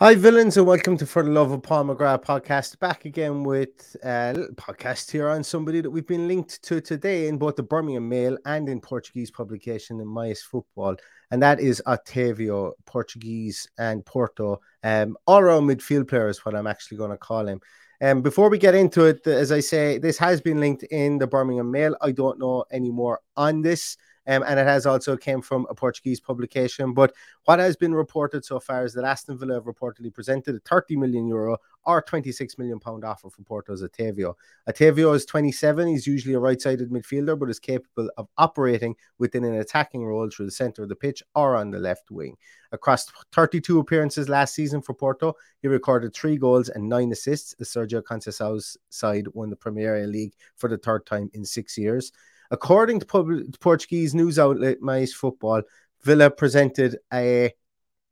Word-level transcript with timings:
Hi, 0.00 0.14
villains, 0.14 0.56
and 0.56 0.64
welcome 0.64 0.96
to 0.98 1.06
For 1.06 1.24
the 1.24 1.30
Love 1.30 1.50
of 1.50 1.60
Paul 1.64 1.86
McGrath 1.86 2.22
podcast. 2.22 2.78
Back 2.78 3.04
again 3.04 3.42
with 3.42 3.96
a 4.04 4.32
little 4.32 4.54
podcast 4.54 5.10
here 5.10 5.28
on 5.28 5.42
somebody 5.42 5.80
that 5.80 5.90
we've 5.90 6.06
been 6.06 6.28
linked 6.28 6.62
to 6.62 6.80
today 6.80 7.26
in 7.26 7.36
both 7.36 7.56
the 7.56 7.64
Birmingham 7.64 8.08
Mail 8.08 8.38
and 8.46 8.68
in 8.68 8.80
Portuguese 8.80 9.32
publication 9.32 9.98
in 9.98 10.14
Mais 10.14 10.40
Football, 10.40 10.94
and 11.32 11.42
that 11.42 11.58
is 11.58 11.82
Otavio, 11.84 12.74
Portuguese 12.86 13.66
and 13.76 14.06
Porto, 14.06 14.60
um, 14.84 15.16
all 15.26 15.40
around 15.40 15.66
midfield 15.66 16.06
player 16.06 16.28
is 16.28 16.44
what 16.44 16.54
I'm 16.54 16.68
actually 16.68 16.98
going 16.98 17.10
to 17.10 17.18
call 17.18 17.48
him. 17.48 17.60
Um, 18.00 18.22
before 18.22 18.50
we 18.50 18.58
get 18.58 18.76
into 18.76 19.04
it, 19.06 19.26
as 19.26 19.50
I 19.50 19.58
say, 19.58 19.98
this 19.98 20.16
has 20.18 20.40
been 20.40 20.60
linked 20.60 20.84
in 20.84 21.18
the 21.18 21.26
Birmingham 21.26 21.72
Mail. 21.72 21.96
I 22.00 22.12
don't 22.12 22.38
know 22.38 22.62
any 22.70 22.92
more 22.92 23.18
on 23.36 23.62
this. 23.62 23.96
Um, 24.28 24.44
and 24.46 24.60
it 24.60 24.66
has 24.66 24.84
also 24.84 25.16
came 25.16 25.40
from 25.40 25.66
a 25.70 25.74
Portuguese 25.74 26.20
publication. 26.20 26.92
But 26.92 27.14
what 27.46 27.58
has 27.58 27.76
been 27.76 27.94
reported 27.94 28.44
so 28.44 28.60
far 28.60 28.84
is 28.84 28.92
that 28.92 29.04
Aston 29.04 29.38
Villa 29.38 29.54
have 29.54 29.64
reportedly 29.64 30.12
presented 30.12 30.54
a 30.54 30.60
30 30.60 30.96
million 30.96 31.26
euro 31.26 31.56
or 31.84 32.02
26 32.02 32.58
million 32.58 32.78
pound 32.78 33.04
offer 33.04 33.30
for 33.30 33.42
Porto's 33.42 33.82
Otavio. 33.82 34.34
Otavio 34.68 35.14
is 35.14 35.24
27. 35.24 35.88
He's 35.88 36.06
usually 36.06 36.34
a 36.34 36.38
right-sided 36.38 36.90
midfielder, 36.90 37.38
but 37.38 37.48
is 37.48 37.58
capable 37.58 38.10
of 38.18 38.28
operating 38.36 38.94
within 39.18 39.44
an 39.44 39.54
attacking 39.54 40.04
role 40.04 40.28
through 40.28 40.44
the 40.44 40.52
centre 40.52 40.82
of 40.82 40.90
the 40.90 40.96
pitch 40.96 41.22
or 41.34 41.56
on 41.56 41.70
the 41.70 41.78
left 41.78 42.10
wing. 42.10 42.36
Across 42.72 43.10
32 43.32 43.78
appearances 43.78 44.28
last 44.28 44.54
season 44.54 44.82
for 44.82 44.92
Porto, 44.92 45.32
he 45.62 45.68
recorded 45.68 46.14
three 46.14 46.36
goals 46.36 46.68
and 46.68 46.86
nine 46.86 47.10
assists 47.12 47.54
as 47.60 47.70
Sergio 47.70 48.02
Conceição's 48.02 48.76
side 48.90 49.26
won 49.28 49.48
the 49.48 49.56
Premier 49.56 50.06
League 50.06 50.34
for 50.56 50.68
the 50.68 50.76
third 50.76 51.06
time 51.06 51.30
in 51.32 51.46
six 51.46 51.78
years. 51.78 52.12
According 52.50 53.00
to 53.00 53.06
pub- 53.06 53.58
Portuguese 53.60 54.14
news 54.14 54.38
outlet 54.38 54.78
Mais 54.80 55.12
Football, 55.12 55.62
Villa 56.02 56.30
presented 56.30 56.96
a 57.12 57.52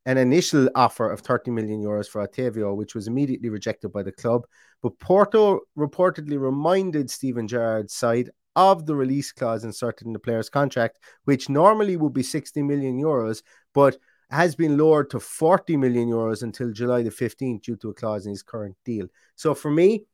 an 0.06 0.18
initial 0.18 0.70
offer 0.76 1.10
of 1.10 1.20
30 1.20 1.50
million 1.50 1.82
euros 1.82 2.08
for 2.08 2.24
Otavio, 2.24 2.76
which 2.76 2.94
was 2.94 3.08
immediately 3.08 3.48
rejected 3.48 3.88
by 3.88 4.04
the 4.04 4.12
club. 4.12 4.46
But 4.80 4.96
Porto 5.00 5.62
reportedly 5.76 6.40
reminded 6.40 7.10
Steven 7.10 7.48
Gerrard's 7.48 7.92
side 7.92 8.30
of 8.54 8.86
the 8.86 8.94
release 8.94 9.32
clause 9.32 9.64
inserted 9.64 10.06
in 10.06 10.12
the 10.12 10.20
player's 10.20 10.48
contract, 10.48 11.00
which 11.24 11.48
normally 11.48 11.96
would 11.96 12.12
be 12.12 12.22
60 12.22 12.62
million 12.62 13.00
euros, 13.00 13.42
but 13.74 13.98
has 14.30 14.54
been 14.54 14.78
lowered 14.78 15.10
to 15.10 15.20
40 15.20 15.76
million 15.76 16.08
euros 16.08 16.42
until 16.42 16.72
July 16.72 17.02
the 17.02 17.10
15th 17.10 17.62
due 17.62 17.76
to 17.76 17.90
a 17.90 17.94
clause 17.94 18.26
in 18.26 18.30
his 18.30 18.42
current 18.42 18.76
deal. 18.84 19.06
So 19.34 19.54
for 19.54 19.70
me, 19.70 20.04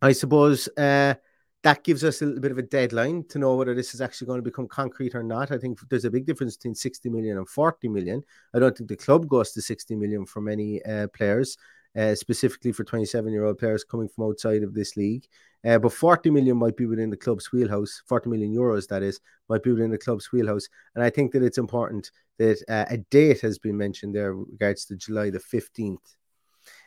I 0.00 0.12
suppose 0.12 0.68
uh, 0.76 1.14
that 1.62 1.82
gives 1.82 2.04
us 2.04 2.22
a 2.22 2.26
little 2.26 2.40
bit 2.40 2.52
of 2.52 2.58
a 2.58 2.62
deadline 2.62 3.24
to 3.28 3.38
know 3.38 3.56
whether 3.56 3.74
this 3.74 3.92
is 3.92 4.00
actually 4.00 4.26
going 4.26 4.38
to 4.38 4.50
become 4.50 4.68
concrete 4.68 5.14
or 5.14 5.24
not. 5.24 5.50
I 5.50 5.58
think 5.58 5.80
there's 5.88 6.04
a 6.04 6.10
big 6.10 6.24
difference 6.24 6.56
between 6.56 6.74
60 6.74 7.08
million 7.10 7.36
and 7.36 7.48
40 7.48 7.88
million. 7.88 8.22
I 8.54 8.60
don't 8.60 8.76
think 8.76 8.88
the 8.88 8.96
club 8.96 9.28
goes 9.28 9.52
to 9.52 9.62
60 9.62 9.96
million 9.96 10.24
for 10.24 10.40
many 10.40 10.82
uh, 10.84 11.08
players, 11.08 11.56
uh, 11.96 12.14
specifically 12.14 12.70
for 12.70 12.84
27 12.84 13.32
year 13.32 13.44
old 13.44 13.58
players 13.58 13.82
coming 13.82 14.08
from 14.08 14.24
outside 14.24 14.62
of 14.62 14.72
this 14.72 14.96
league. 14.96 15.26
Uh, 15.64 15.78
but 15.78 15.92
40 15.92 16.30
million 16.30 16.56
might 16.56 16.76
be 16.76 16.86
within 16.86 17.10
the 17.10 17.16
club's 17.16 17.50
wheelhouse, 17.50 18.02
40 18.06 18.30
million 18.30 18.54
euros, 18.54 18.86
that 18.86 19.02
is, 19.02 19.20
might 19.48 19.64
be 19.64 19.72
within 19.72 19.90
the 19.90 19.98
club's 19.98 20.30
wheelhouse. 20.30 20.68
And 20.94 21.02
I 21.02 21.10
think 21.10 21.32
that 21.32 21.42
it's 21.42 21.58
important 21.58 22.12
that 22.38 22.62
uh, 22.68 22.84
a 22.88 22.98
date 22.98 23.40
has 23.40 23.58
been 23.58 23.76
mentioned 23.76 24.14
there 24.14 24.32
regards 24.32 24.84
to 24.86 24.96
July 24.96 25.30
the 25.30 25.40
15th. 25.40 26.14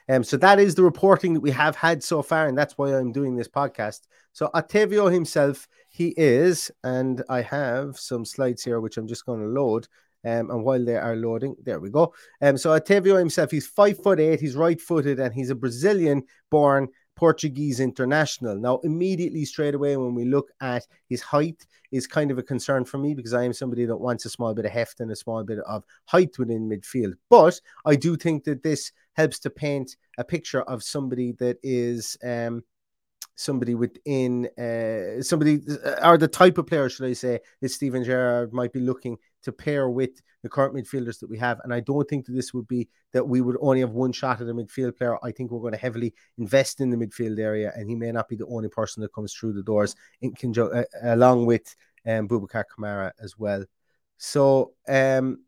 Um, 0.10 0.24
so 0.24 0.38
that 0.38 0.60
is 0.60 0.76
the 0.76 0.84
reporting 0.84 1.34
that 1.34 1.42
we 1.42 1.52
have 1.52 1.76
had 1.76 2.04
so 2.04 2.22
far, 2.22 2.48
and 2.48 2.58
that's 2.58 2.78
why 2.78 2.96
I'm 2.96 3.12
doing 3.12 3.36
this 3.36 3.48
podcast. 3.48 4.02
So 4.34 4.50
Otavio 4.54 5.12
himself, 5.12 5.68
he 5.90 6.14
is, 6.18 6.72
and 6.84 7.24
I 7.30 7.42
have 7.42 8.00
some 8.00 8.26
slides 8.26 8.64
here 8.64 8.80
which 8.80 8.98
I'm 8.98 9.08
just 9.08 9.26
going 9.26 9.42
to 9.42 9.48
load. 9.48 9.88
Um, 10.24 10.52
and 10.52 10.64
while 10.64 10.84
they 10.84 10.98
are 10.98 11.16
loading, 11.16 11.56
there 11.64 11.80
we 11.80 11.90
go. 11.90 12.14
Um, 12.42 12.58
so 12.58 12.80
Otavio 12.80 13.18
himself, 13.18 13.50
he's 13.52 13.66
five 13.66 14.02
foot 14.02 14.20
eight, 14.20 14.40
he's 14.40 14.56
right 14.56 14.80
footed, 14.80 15.20
and 15.20 15.34
he's 15.34 15.50
a 15.50 15.56
Brazilian 15.56 16.24
born 16.50 16.90
Portuguese 17.22 17.80
international. 17.80 18.56
Now, 18.56 18.80
immediately 18.84 19.46
straight 19.46 19.76
away, 19.76 19.96
when 19.96 20.16
we 20.16 20.26
look 20.26 20.50
at 20.60 20.88
his 21.08 21.22
height, 21.22 21.68
is 21.92 22.08
kind 22.08 22.32
of 22.32 22.40
a 22.40 22.44
concern 22.44 22.84
for 22.84 22.98
me 22.98 23.14
because 23.14 23.36
I 23.36 23.44
am 23.44 23.54
somebody 23.54 23.86
that 23.86 23.96
wants 23.96 24.26
a 24.26 24.30
small 24.32 24.56
bit 24.56 24.66
of 24.66 24.72
heft 24.72 25.02
and 25.02 25.12
a 25.12 25.16
small 25.16 25.44
bit 25.44 25.60
of 25.60 25.84
height 26.06 26.40
within 26.40 26.68
midfield. 26.68 27.14
But 27.30 27.62
I 27.86 27.96
do 27.96 28.16
think 28.16 28.46
that 28.46 28.64
this 28.64 28.92
helps 29.14 29.38
to 29.42 29.52
paint 29.52 29.98
a 30.18 30.24
picture 30.24 30.64
of 30.64 30.82
somebody 30.82 31.34
that 31.34 31.60
is 31.62 32.18
um, 32.24 32.64
somebody 33.36 33.76
within 33.76 34.48
uh, 34.58 35.22
somebody 35.22 35.62
or 36.04 36.18
the 36.18 36.28
type 36.28 36.58
of 36.58 36.68
player, 36.68 36.90
should 36.90 37.08
I 37.08 37.14
say, 37.14 37.40
that 37.62 37.70
Steven 37.70 38.04
Gerrard 38.04 38.54
might 38.54 38.74
be 38.74 38.80
looking 38.80 39.18
to 39.44 39.52
pair 39.52 39.90
with 39.90 40.22
the 40.44 40.50
current 40.50 40.76
midfielders 40.76 41.20
that 41.20 41.30
we 41.30 41.38
have. 41.38 41.60
And 41.64 41.74
I 41.74 41.80
don't 41.80 42.08
think 42.08 42.26
that 42.26 42.34
this 42.34 42.54
would 42.54 42.68
be 42.68 42.90
that 43.14 43.28
we 43.28 43.42
would 43.42 43.58
only 43.62 43.80
have 43.82 43.92
one 43.92 44.12
shot 44.12 44.42
at 44.42 44.48
a 44.48 44.54
midfield 44.54 44.98
player. 44.98 45.18
I 45.24 45.32
think 45.32 45.52
we're 45.52 45.60
going 45.60 45.74
to 45.74 45.80
heavily 45.80 46.14
invest 46.38 46.82
in 46.82 46.90
the 46.90 46.98
midfield 46.98 47.40
area, 47.40 47.72
and 47.76 47.90
he 47.90 47.96
may 47.96 48.12
not 48.12 48.30
be 48.30 48.36
the 48.36 48.48
only 48.48 48.70
person 48.70 49.02
that 49.02 49.14
comes 49.14 49.34
through 49.34 49.54
the 49.54 49.64
doors 49.64 49.96
in 50.22 50.34
conjun- 50.34 50.82
uh, 50.82 50.86
along 51.04 51.46
with 51.46 51.76
um, 52.06 52.28
Boubacar 52.28 52.66
Kamara 52.66 53.12
as 53.22 53.38
well. 53.38 53.64
So 54.18 54.74
um, 54.88 55.40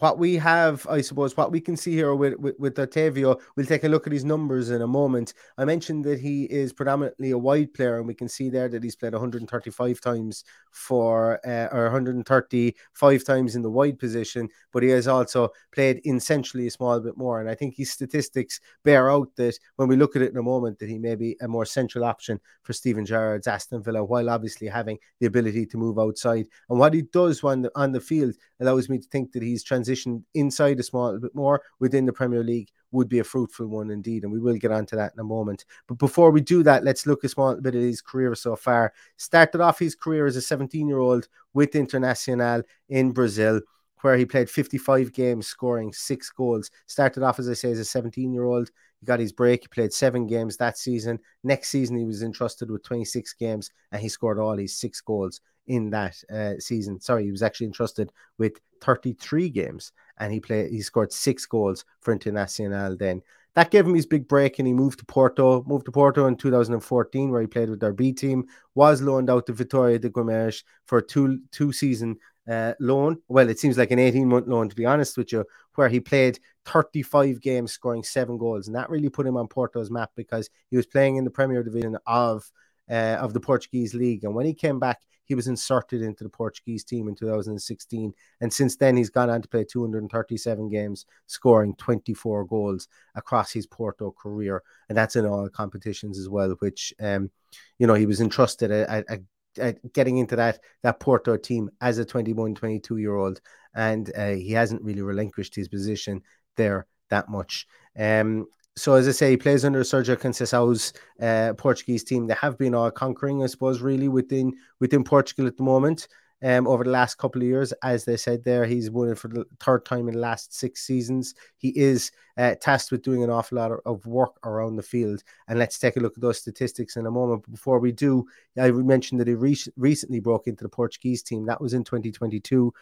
what 0.00 0.18
we 0.18 0.34
have, 0.36 0.86
I 0.88 1.00
suppose, 1.00 1.36
what 1.36 1.52
we 1.52 1.60
can 1.60 1.76
see 1.76 1.92
here 1.92 2.14
with, 2.14 2.34
with, 2.38 2.58
with 2.58 2.76
we'll 2.76 3.66
take 3.66 3.84
a 3.84 3.88
look 3.88 4.06
at 4.06 4.12
his 4.12 4.24
numbers 4.24 4.70
in 4.70 4.82
a 4.82 4.86
moment. 4.86 5.34
I 5.58 5.64
mentioned 5.64 6.04
that 6.04 6.20
he 6.20 6.44
is 6.44 6.72
predominantly 6.72 7.30
a 7.30 7.38
wide 7.38 7.72
player, 7.72 7.98
and 7.98 8.06
we 8.06 8.14
can 8.14 8.28
see 8.28 8.50
there 8.50 8.68
that 8.68 8.82
he's 8.82 8.96
played 8.96 9.12
135 9.12 10.00
times 10.00 10.44
for, 10.70 11.40
uh, 11.46 11.68
or 11.72 11.84
135 11.84 13.24
times 13.24 13.56
in 13.56 13.62
the 13.62 13.70
wide 13.70 13.98
position, 13.98 14.48
but 14.72 14.82
he 14.82 14.90
has 14.90 15.08
also 15.08 15.50
played 15.72 16.00
in 16.04 16.20
centrally 16.20 16.66
a 16.66 16.70
small 16.70 17.00
bit 17.00 17.16
more. 17.16 17.40
And 17.40 17.48
I 17.48 17.54
think 17.54 17.74
his 17.74 17.90
statistics 17.90 18.60
bear 18.84 19.10
out 19.10 19.28
that 19.36 19.58
when 19.76 19.88
we 19.88 19.96
look 19.96 20.16
at 20.16 20.22
it 20.22 20.32
in 20.32 20.38
a 20.38 20.42
moment, 20.42 20.78
that 20.78 20.88
he 20.88 20.98
may 20.98 21.14
be 21.14 21.36
a 21.40 21.48
more 21.48 21.64
central 21.64 22.04
option 22.04 22.40
for 22.62 22.72
Steven 22.72 23.06
Gerrard's 23.06 23.46
Aston 23.46 23.82
Villa, 23.82 24.04
while 24.04 24.30
obviously 24.30 24.66
having 24.68 24.98
the 25.20 25.26
ability 25.26 25.66
to 25.66 25.78
move 25.78 25.98
outside. 25.98 26.46
And 26.68 26.78
what 26.78 26.94
he 26.94 27.02
does 27.02 27.42
on 27.42 27.62
the, 27.62 27.72
on 27.74 27.92
the 27.92 28.00
field 28.00 28.34
allows 28.60 28.88
me 28.88 28.98
to 28.98 29.08
think 29.08 29.32
that 29.32 29.42
he's 29.42 29.64
trans 29.64 29.85
transition 29.86 30.24
inside 30.34 30.80
a 30.80 30.82
small 30.82 31.18
bit 31.18 31.34
more 31.34 31.62
within 31.78 32.06
the 32.06 32.12
Premier 32.12 32.42
League 32.42 32.70
would 32.90 33.08
be 33.08 33.18
a 33.20 33.24
fruitful 33.24 33.66
one 33.66 33.90
indeed. 33.90 34.24
And 34.24 34.32
we 34.32 34.40
will 34.40 34.56
get 34.56 34.72
onto 34.72 34.96
that 34.96 35.12
in 35.12 35.20
a 35.20 35.24
moment. 35.24 35.64
But 35.86 35.98
before 35.98 36.30
we 36.30 36.40
do 36.40 36.62
that, 36.64 36.84
let's 36.84 37.06
look 37.06 37.24
a 37.24 37.28
small 37.28 37.54
bit 37.56 37.74
at 37.74 37.80
his 37.80 38.00
career 38.00 38.34
so 38.34 38.56
far. 38.56 38.92
Started 39.16 39.60
off 39.60 39.78
his 39.78 39.94
career 39.94 40.26
as 40.26 40.36
a 40.36 40.42
17 40.42 40.88
year 40.88 40.98
old 40.98 41.28
with 41.54 41.72
Internacional 41.72 42.62
in 42.88 43.12
Brazil. 43.12 43.60
Where 44.02 44.16
he 44.16 44.26
played 44.26 44.50
55 44.50 45.12
games, 45.12 45.46
scoring 45.46 45.92
six 45.92 46.30
goals. 46.30 46.70
Started 46.86 47.22
off, 47.22 47.38
as 47.38 47.48
I 47.48 47.54
say, 47.54 47.72
as 47.72 47.78
a 47.78 47.84
17 47.84 48.32
year 48.32 48.44
old. 48.44 48.70
He 49.00 49.06
got 49.06 49.20
his 49.20 49.32
break. 49.32 49.62
He 49.62 49.68
played 49.68 49.92
seven 49.92 50.26
games 50.26 50.56
that 50.56 50.78
season. 50.78 51.18
Next 51.42 51.70
season, 51.70 51.96
he 51.96 52.04
was 52.04 52.22
entrusted 52.22 52.70
with 52.70 52.82
26 52.84 53.32
games 53.34 53.70
and 53.90 54.00
he 54.00 54.08
scored 54.08 54.38
all 54.38 54.56
his 54.56 54.78
six 54.78 55.00
goals 55.00 55.40
in 55.66 55.90
that 55.90 56.16
uh, 56.32 56.54
season. 56.58 57.00
Sorry, 57.00 57.24
he 57.24 57.30
was 57.30 57.42
actually 57.42 57.66
entrusted 57.66 58.12
with 58.38 58.60
33 58.80 59.50
games 59.50 59.92
and 60.18 60.32
he 60.32 60.40
played 60.40 60.70
he 60.70 60.82
scored 60.82 61.12
six 61.12 61.46
goals 61.46 61.84
for 62.00 62.16
Internacional 62.16 62.98
then. 62.98 63.22
That 63.54 63.70
gave 63.70 63.86
him 63.86 63.94
his 63.94 64.04
big 64.04 64.28
break 64.28 64.58
and 64.58 64.68
he 64.68 64.74
moved 64.74 64.98
to 64.98 65.04
Porto, 65.06 65.64
moved 65.66 65.86
to 65.86 65.92
Porto 65.92 66.26
in 66.26 66.36
2014 66.36 67.30
where 67.30 67.40
he 67.40 67.46
played 67.46 67.70
with 67.70 67.80
their 67.80 67.94
B 67.94 68.12
team, 68.12 68.46
was 68.74 69.00
loaned 69.00 69.30
out 69.30 69.46
to 69.46 69.54
Vitória 69.54 70.00
de 70.00 70.10
Guimarães 70.10 70.62
for 70.84 71.00
two 71.00 71.40
two 71.52 71.72
season 71.72 72.18
uh, 72.48 72.74
loan. 72.80 73.18
Well, 73.28 73.48
it 73.48 73.58
seems 73.58 73.78
like 73.78 73.90
an 73.90 73.98
18 73.98 74.28
month 74.28 74.46
loan, 74.46 74.68
to 74.68 74.76
be 74.76 74.86
honest 74.86 75.16
with 75.16 75.32
you, 75.32 75.44
where 75.74 75.88
he 75.88 76.00
played 76.00 76.38
35 76.66 77.40
games, 77.40 77.72
scoring 77.72 78.02
seven 78.02 78.38
goals. 78.38 78.66
And 78.66 78.76
that 78.76 78.90
really 78.90 79.08
put 79.08 79.26
him 79.26 79.36
on 79.36 79.48
Porto's 79.48 79.90
map 79.90 80.10
because 80.16 80.50
he 80.70 80.76
was 80.76 80.86
playing 80.86 81.16
in 81.16 81.24
the 81.24 81.30
Premier 81.30 81.62
Division 81.62 81.96
of 82.06 82.50
uh, 82.90 83.18
of 83.20 83.32
the 83.32 83.40
Portuguese 83.40 83.94
league. 83.94 84.24
And 84.24 84.34
when 84.34 84.46
he 84.46 84.54
came 84.54 84.78
back, 84.78 85.00
he 85.26 85.34
was 85.34 85.48
inserted 85.48 86.02
into 86.02 86.24
the 86.24 86.30
Portuguese 86.30 86.84
team 86.84 87.08
in 87.08 87.14
2016. 87.14 88.14
And 88.40 88.52
since 88.52 88.76
then, 88.76 88.96
he's 88.96 89.10
gone 89.10 89.28
on 89.28 89.42
to 89.42 89.48
play 89.48 89.64
237 89.64 90.68
games, 90.68 91.04
scoring 91.26 91.74
24 91.76 92.44
goals 92.46 92.88
across 93.16 93.52
his 93.52 93.66
Porto 93.66 94.12
career. 94.12 94.62
And 94.88 94.96
that's 94.96 95.16
in 95.16 95.26
all 95.26 95.48
competitions 95.48 96.18
as 96.18 96.28
well, 96.28 96.54
which, 96.60 96.94
um, 97.00 97.30
you 97.78 97.86
know, 97.86 97.94
he 97.94 98.06
was 98.06 98.20
entrusted 98.20 98.70
at, 98.70 99.04
at, 99.08 99.20
at 99.58 99.92
getting 99.92 100.18
into 100.18 100.36
that 100.36 100.60
that 100.82 101.00
Porto 101.00 101.36
team 101.36 101.70
as 101.80 101.98
a 101.98 102.04
21, 102.04 102.54
22 102.54 102.98
year 102.98 103.16
old. 103.16 103.40
And 103.74 104.10
uh, 104.16 104.30
he 104.30 104.52
hasn't 104.52 104.82
really 104.82 105.02
relinquished 105.02 105.56
his 105.56 105.68
position 105.68 106.22
there 106.56 106.86
that 107.10 107.28
much. 107.28 107.66
Um, 107.98 108.46
so 108.76 108.94
as 108.94 109.08
I 109.08 109.12
say, 109.12 109.30
he 109.30 109.36
plays 109.36 109.64
under 109.64 109.80
Sergio 109.82 110.16
Conceição's 110.16 110.92
uh, 111.20 111.54
Portuguese 111.54 112.04
team. 112.04 112.26
They 112.26 112.34
have 112.34 112.58
been 112.58 112.74
all 112.74 112.90
conquering, 112.90 113.42
I 113.42 113.46
suppose, 113.46 113.80
really 113.80 114.08
within 114.08 114.54
within 114.80 115.02
Portugal 115.02 115.46
at 115.46 115.56
the 115.56 115.62
moment. 115.62 116.08
Um, 116.42 116.66
over 116.66 116.84
the 116.84 116.90
last 116.90 117.14
couple 117.16 117.40
of 117.40 117.48
years, 117.48 117.72
as 117.82 118.04
they 118.04 118.18
said 118.18 118.44
there, 118.44 118.66
he's 118.66 118.90
won 118.90 119.08
it 119.08 119.18
for 119.18 119.28
the 119.28 119.46
third 119.58 119.86
time 119.86 120.06
in 120.06 120.14
the 120.14 120.20
last 120.20 120.54
six 120.54 120.82
seasons. 120.86 121.34
He 121.56 121.70
is 121.70 122.10
uh, 122.36 122.54
tasked 122.60 122.92
with 122.92 123.02
doing 123.02 123.24
an 123.24 123.30
awful 123.30 123.56
lot 123.56 123.72
of 123.86 124.04
work 124.04 124.34
around 124.44 124.76
the 124.76 124.82
field. 124.82 125.22
And 125.48 125.58
let's 125.58 125.78
take 125.78 125.96
a 125.96 126.00
look 126.00 126.12
at 126.14 126.20
those 126.20 126.38
statistics 126.38 126.96
in 126.96 127.06
a 127.06 127.10
moment. 127.10 127.42
But 127.42 127.52
before 127.52 127.78
we 127.78 127.90
do, 127.90 128.26
I 128.58 128.70
mentioned 128.70 129.18
that 129.20 129.28
he 129.28 129.34
re- 129.34 129.56
recently 129.76 130.20
broke 130.20 130.46
into 130.46 130.62
the 130.62 130.68
Portuguese 130.68 131.22
team. 131.22 131.46
That 131.46 131.60
was 131.60 131.72
in 131.72 131.84
2022, 131.84 132.40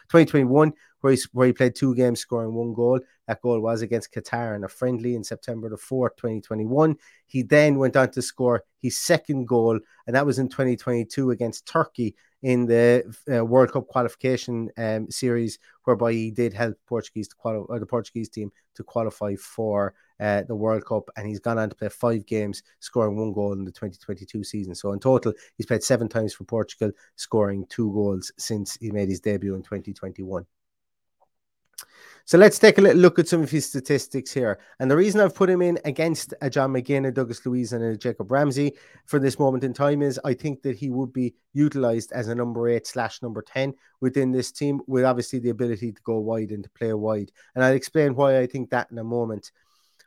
2021, 0.09 0.73
where 0.99 1.13
he, 1.13 1.19
where 1.31 1.47
he 1.47 1.53
played 1.53 1.75
two 1.75 1.95
games, 1.95 2.19
scoring 2.19 2.53
one 2.53 2.73
goal. 2.73 2.99
That 3.27 3.41
goal 3.41 3.61
was 3.61 3.81
against 3.81 4.13
Qatar 4.13 4.55
in 4.57 4.65
a 4.65 4.69
friendly 4.69 5.15
in 5.15 5.23
September 5.23 5.69
the 5.69 5.77
4th, 5.77 6.17
2021. 6.17 6.97
He 7.25 7.41
then 7.41 7.77
went 7.77 7.95
on 7.95 8.11
to 8.11 8.21
score 8.21 8.65
his 8.81 8.97
second 8.97 9.47
goal, 9.47 9.79
and 10.05 10.15
that 10.15 10.25
was 10.25 10.39
in 10.39 10.49
2022 10.49 11.31
against 11.31 11.65
Turkey 11.65 12.15
in 12.45 12.67
the 12.67 13.03
uh, 13.33 13.43
World 13.43 13.71
Cup 13.71 13.87
qualification 13.87 14.69
um, 14.77 15.09
series, 15.09 15.57
whereby 15.85 16.13
he 16.13 16.29
did 16.29 16.53
help 16.53 16.77
Portuguese 16.85 17.27
to 17.29 17.35
qualify 17.35 17.79
the 17.79 17.87
Portuguese 17.87 18.29
team 18.29 18.51
to 18.75 18.83
qualify 18.83 19.35
for 19.35 19.95
uh, 20.19 20.43
the 20.43 20.55
World 20.55 20.85
Cup, 20.85 21.09
and 21.17 21.27
he's 21.27 21.39
gone 21.39 21.57
on 21.57 21.71
to 21.71 21.75
play 21.75 21.89
five 21.89 22.23
games, 22.27 22.61
scoring 22.81 23.17
one 23.17 23.33
goal 23.33 23.53
in 23.53 23.65
the 23.65 23.71
2022 23.71 24.43
season. 24.43 24.75
So 24.75 24.91
in 24.91 24.99
total, 24.99 25.33
he's 25.57 25.65
played 25.65 25.81
seven 25.81 26.07
times 26.07 26.35
for 26.35 26.43
Portugal, 26.43 26.91
scoring 27.15 27.65
two 27.67 27.91
goals 27.91 28.31
since 28.37 28.77
he 28.79 28.91
made 28.91 29.09
his 29.09 29.21
debut 29.21 29.55
in 29.55 29.63
2021. 29.63 30.45
So 32.27 32.39
let's 32.39 32.57
take 32.57 32.79
a 32.79 32.81
little 32.81 32.99
look 32.99 33.19
at 33.19 33.27
some 33.27 33.43
of 33.43 33.51
his 33.51 33.67
statistics 33.67 34.33
here. 34.33 34.57
And 34.79 34.89
the 34.89 34.95
reason 34.95 35.21
I've 35.21 35.35
put 35.35 35.47
him 35.47 35.61
in 35.61 35.77
against 35.85 36.33
a 36.41 36.49
John 36.49 36.73
McGinn, 36.73 37.07
a 37.07 37.11
Douglas 37.11 37.45
Luiz, 37.45 37.71
and 37.71 37.83
a 37.83 37.95
Jacob 37.95 38.31
Ramsey 38.31 38.73
for 39.05 39.19
this 39.19 39.37
moment 39.37 39.63
in 39.63 39.73
time 39.73 40.01
is 40.01 40.19
I 40.25 40.33
think 40.33 40.63
that 40.63 40.75
he 40.75 40.89
would 40.89 41.13
be 41.13 41.35
utilized 41.53 42.11
as 42.13 42.27
a 42.27 42.33
number 42.33 42.67
eight 42.67 42.87
slash 42.87 43.21
number 43.21 43.43
10 43.43 43.75
within 44.01 44.31
this 44.31 44.51
team, 44.51 44.81
with 44.87 45.05
obviously 45.05 45.37
the 45.37 45.51
ability 45.51 45.91
to 45.91 46.01
go 46.01 46.17
wide 46.17 46.49
and 46.49 46.63
to 46.63 46.69
play 46.71 46.91
wide. 46.93 47.31
And 47.53 47.63
I'll 47.63 47.73
explain 47.73 48.15
why 48.15 48.39
I 48.39 48.47
think 48.47 48.71
that 48.71 48.89
in 48.89 48.97
a 48.97 49.03
moment. 49.03 49.51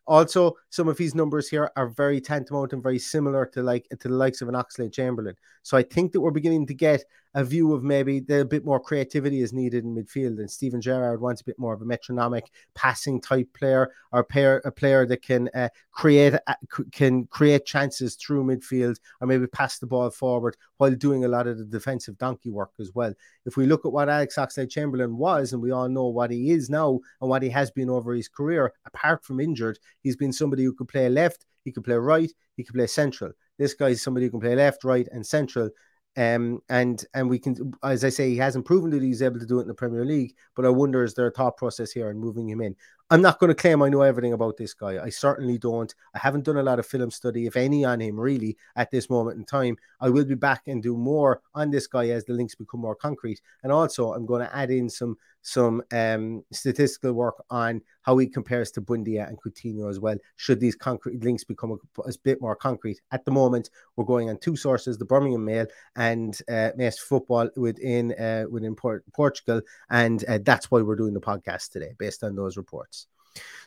Also, 0.09 0.57
some 0.71 0.89
of 0.89 0.97
his 0.99 1.15
numbers 1.15 1.49
here 1.49 1.71
are 1.77 1.89
very 1.89 2.19
tantamount 2.21 2.73
and 2.73 2.83
very 2.83 2.99
similar 2.99 3.45
to 3.45 3.63
like 3.63 3.87
to 3.91 4.09
the 4.09 4.15
likes 4.15 4.41
of 4.41 4.49
an 4.49 4.55
Oxlade 4.55 4.93
Chamberlain. 4.93 5.37
So 5.63 5.77
I 5.77 5.83
think 5.83 6.13
that 6.13 6.21
we're 6.21 6.31
beginning 6.31 6.67
to 6.67 6.75
get 6.75 7.05
a 7.39 7.45
view 7.45 7.73
of 7.73 7.85
maybe 7.85 8.21
a 8.31 8.45
bit 8.45 8.65
more 8.65 8.81
creativity 8.81 9.43
is 9.43 9.53
needed 9.53 9.85
in 9.85 9.95
midfield. 9.95 10.41
And 10.41 10.51
Steven 10.51 10.81
Gerrard 10.81 11.21
wants 11.21 11.41
a 11.41 11.45
bit 11.45 11.57
more 11.57 11.73
of 11.73 11.81
a 11.81 11.85
metronomic 11.85 12.51
passing 12.75 13.21
type 13.21 13.47
player 13.55 13.93
or 14.11 14.25
pair, 14.25 14.61
a 14.65 14.73
player 14.73 15.07
that 15.07 15.23
can 15.23 15.49
uh, 15.55 15.69
create 15.93 16.35
uh, 16.49 16.55
can 16.91 17.27
create 17.27 17.65
chances 17.65 18.17
through 18.17 18.43
midfield 18.43 18.99
or 19.21 19.29
maybe 19.29 19.47
pass 19.47 19.79
the 19.79 19.87
ball 19.87 20.11
forward 20.11 20.57
while 20.79 20.91
doing 20.91 21.25
a 21.25 21.29
lot 21.29 21.47
of 21.47 21.59
the 21.59 21.65
defensive 21.65 22.19
donkey 22.19 22.51
work 22.51 22.73
as 22.81 22.91
well. 22.93 23.15
If 23.47 23.57
we 23.57 23.67
look 23.67 23.87
at 23.87 23.93
what 23.93 24.09
Alex 24.09 24.35
Oxlade 24.35 24.71
Chamberlain 24.71 25.17
was, 25.17 25.53
and 25.53 25.63
we 25.63 25.71
all 25.71 25.89
know 25.89 26.09
what 26.09 26.33
he 26.33 26.51
is 26.51 26.69
now 26.69 26.99
and 27.21 27.31
what 27.31 27.45
he 27.45 27.51
has 27.51 27.71
been 27.71 27.89
over 27.89 28.15
his 28.15 28.29
career, 28.29 28.73
apart 28.85 29.25
from 29.25 29.39
injured, 29.39 29.79
he's 30.03 30.17
been 30.17 30.33
somebody 30.33 30.65
who 30.65 30.73
could 30.73 30.89
play 30.89 31.09
left, 31.09 31.47
he 31.65 31.71
could 31.71 31.85
play 31.85 31.95
right, 31.95 32.33
he 32.57 32.65
could 32.65 32.75
play 32.75 32.89
central. 32.89 33.31
This 33.59 33.75
guy 33.75 33.89
is 33.89 34.03
somebody 34.03 34.27
who 34.27 34.31
can 34.31 34.41
play 34.41 34.57
left, 34.57 34.83
right, 34.83 35.07
and 35.13 35.25
central. 35.25 35.71
Um, 36.19 36.61
and 36.69 37.05
and 37.15 37.31
we 37.31 37.39
can, 37.39 37.73
as 37.85 38.03
I 38.03 38.09
say, 38.09 38.29
he 38.29 38.37
hasn't 38.37 38.65
proven 38.65 38.91
that 38.91 39.03
he's 39.03 39.23
able 39.23 39.39
to 39.39 39.47
do 39.47 39.61
it 39.61 39.63
in 39.63 39.69
the 39.69 39.75
Premier 39.75 40.05
League. 40.05 40.35
But 40.57 40.67
I 40.67 40.69
wonder 40.69 41.05
is 41.05 41.15
there 41.15 41.29
a 41.29 41.31
thought 41.31 41.57
process 41.57 41.93
here 41.93 42.11
in 42.11 42.19
moving 42.19 42.49
him 42.49 42.61
in? 42.61 42.75
I'm 43.11 43.23
not 43.23 43.39
going 43.39 43.49
to 43.49 43.55
claim 43.55 43.83
I 43.83 43.89
know 43.89 44.03
everything 44.03 44.33
about 44.33 44.57
this 44.57 44.75
guy. 44.75 45.03
I 45.03 45.11
certainly 45.11 45.59
don't. 45.59 45.95
I 46.15 46.19
haven't 46.19 46.45
done 46.45 46.57
a 46.57 46.63
lot 46.63 46.81
of 46.81 46.87
film 46.87 47.13
study, 47.13 47.47
if 47.47 47.57
any, 47.57 47.85
on 47.85 48.01
him 48.01 48.19
really 48.19 48.57
at 48.75 48.91
this 48.91 49.09
moment 49.09 49.39
in 49.39 49.45
time. 49.45 49.77
I 50.01 50.11
will 50.11 50.25
be 50.25 50.35
back 50.35 50.67
and 50.67 50.83
do 50.83 50.97
more 50.97 51.41
on 51.55 51.71
this 51.71 51.87
guy 51.87 52.09
as 52.09 52.25
the 52.25 52.35
links 52.35 52.57
become 52.57 52.81
more 52.81 52.97
concrete. 52.97 53.41
And 53.63 53.71
also, 53.71 54.13
I'm 54.13 54.27
going 54.27 54.43
to 54.43 54.55
add 54.55 54.71
in 54.71 54.91
some 54.91 55.17
some 55.49 55.83
um, 55.93 56.45
statistical 56.53 57.15
work 57.15 57.43
on 57.49 57.81
how 58.03 58.19
he 58.19 58.27
compares 58.27 58.71
to 58.73 58.83
Buendia 58.83 59.27
and 59.27 59.41
Coutinho 59.41 59.89
as 59.89 59.99
well. 59.99 60.17
Should 60.37 60.61
these 60.61 60.77
concrete 60.77 61.25
links 61.25 61.43
become 61.43 61.73
a, 61.73 62.03
a, 62.03 62.13
bit 62.23 62.41
more 62.41 62.55
concrete? 62.55 63.01
At 63.13 63.25
the 63.25 63.31
moment, 63.31 63.71
we're 63.97 64.05
going 64.05 64.29
on 64.29 64.39
two 64.39 64.57
sources: 64.57 64.99
the 64.99 65.07
Birmingham 65.07 65.45
Mail 65.45 65.67
and 65.97 66.39
uh, 66.51 66.71
Mais 66.77 66.99
Football 66.99 67.49
within 67.57 68.13
uh, 68.13 68.45
within 68.51 68.75
Port- 68.75 69.05
Portugal, 69.15 69.63
and 69.89 70.25
uh, 70.29 70.39
that's 70.43 70.71
why 70.71 70.83
we're 70.83 70.97
doing 70.97 71.15
the 71.15 71.21
podcast 71.21 71.71
today, 71.71 71.95
based 71.99 72.23
on 72.23 72.37
those 72.37 72.57
reports. 72.57 73.07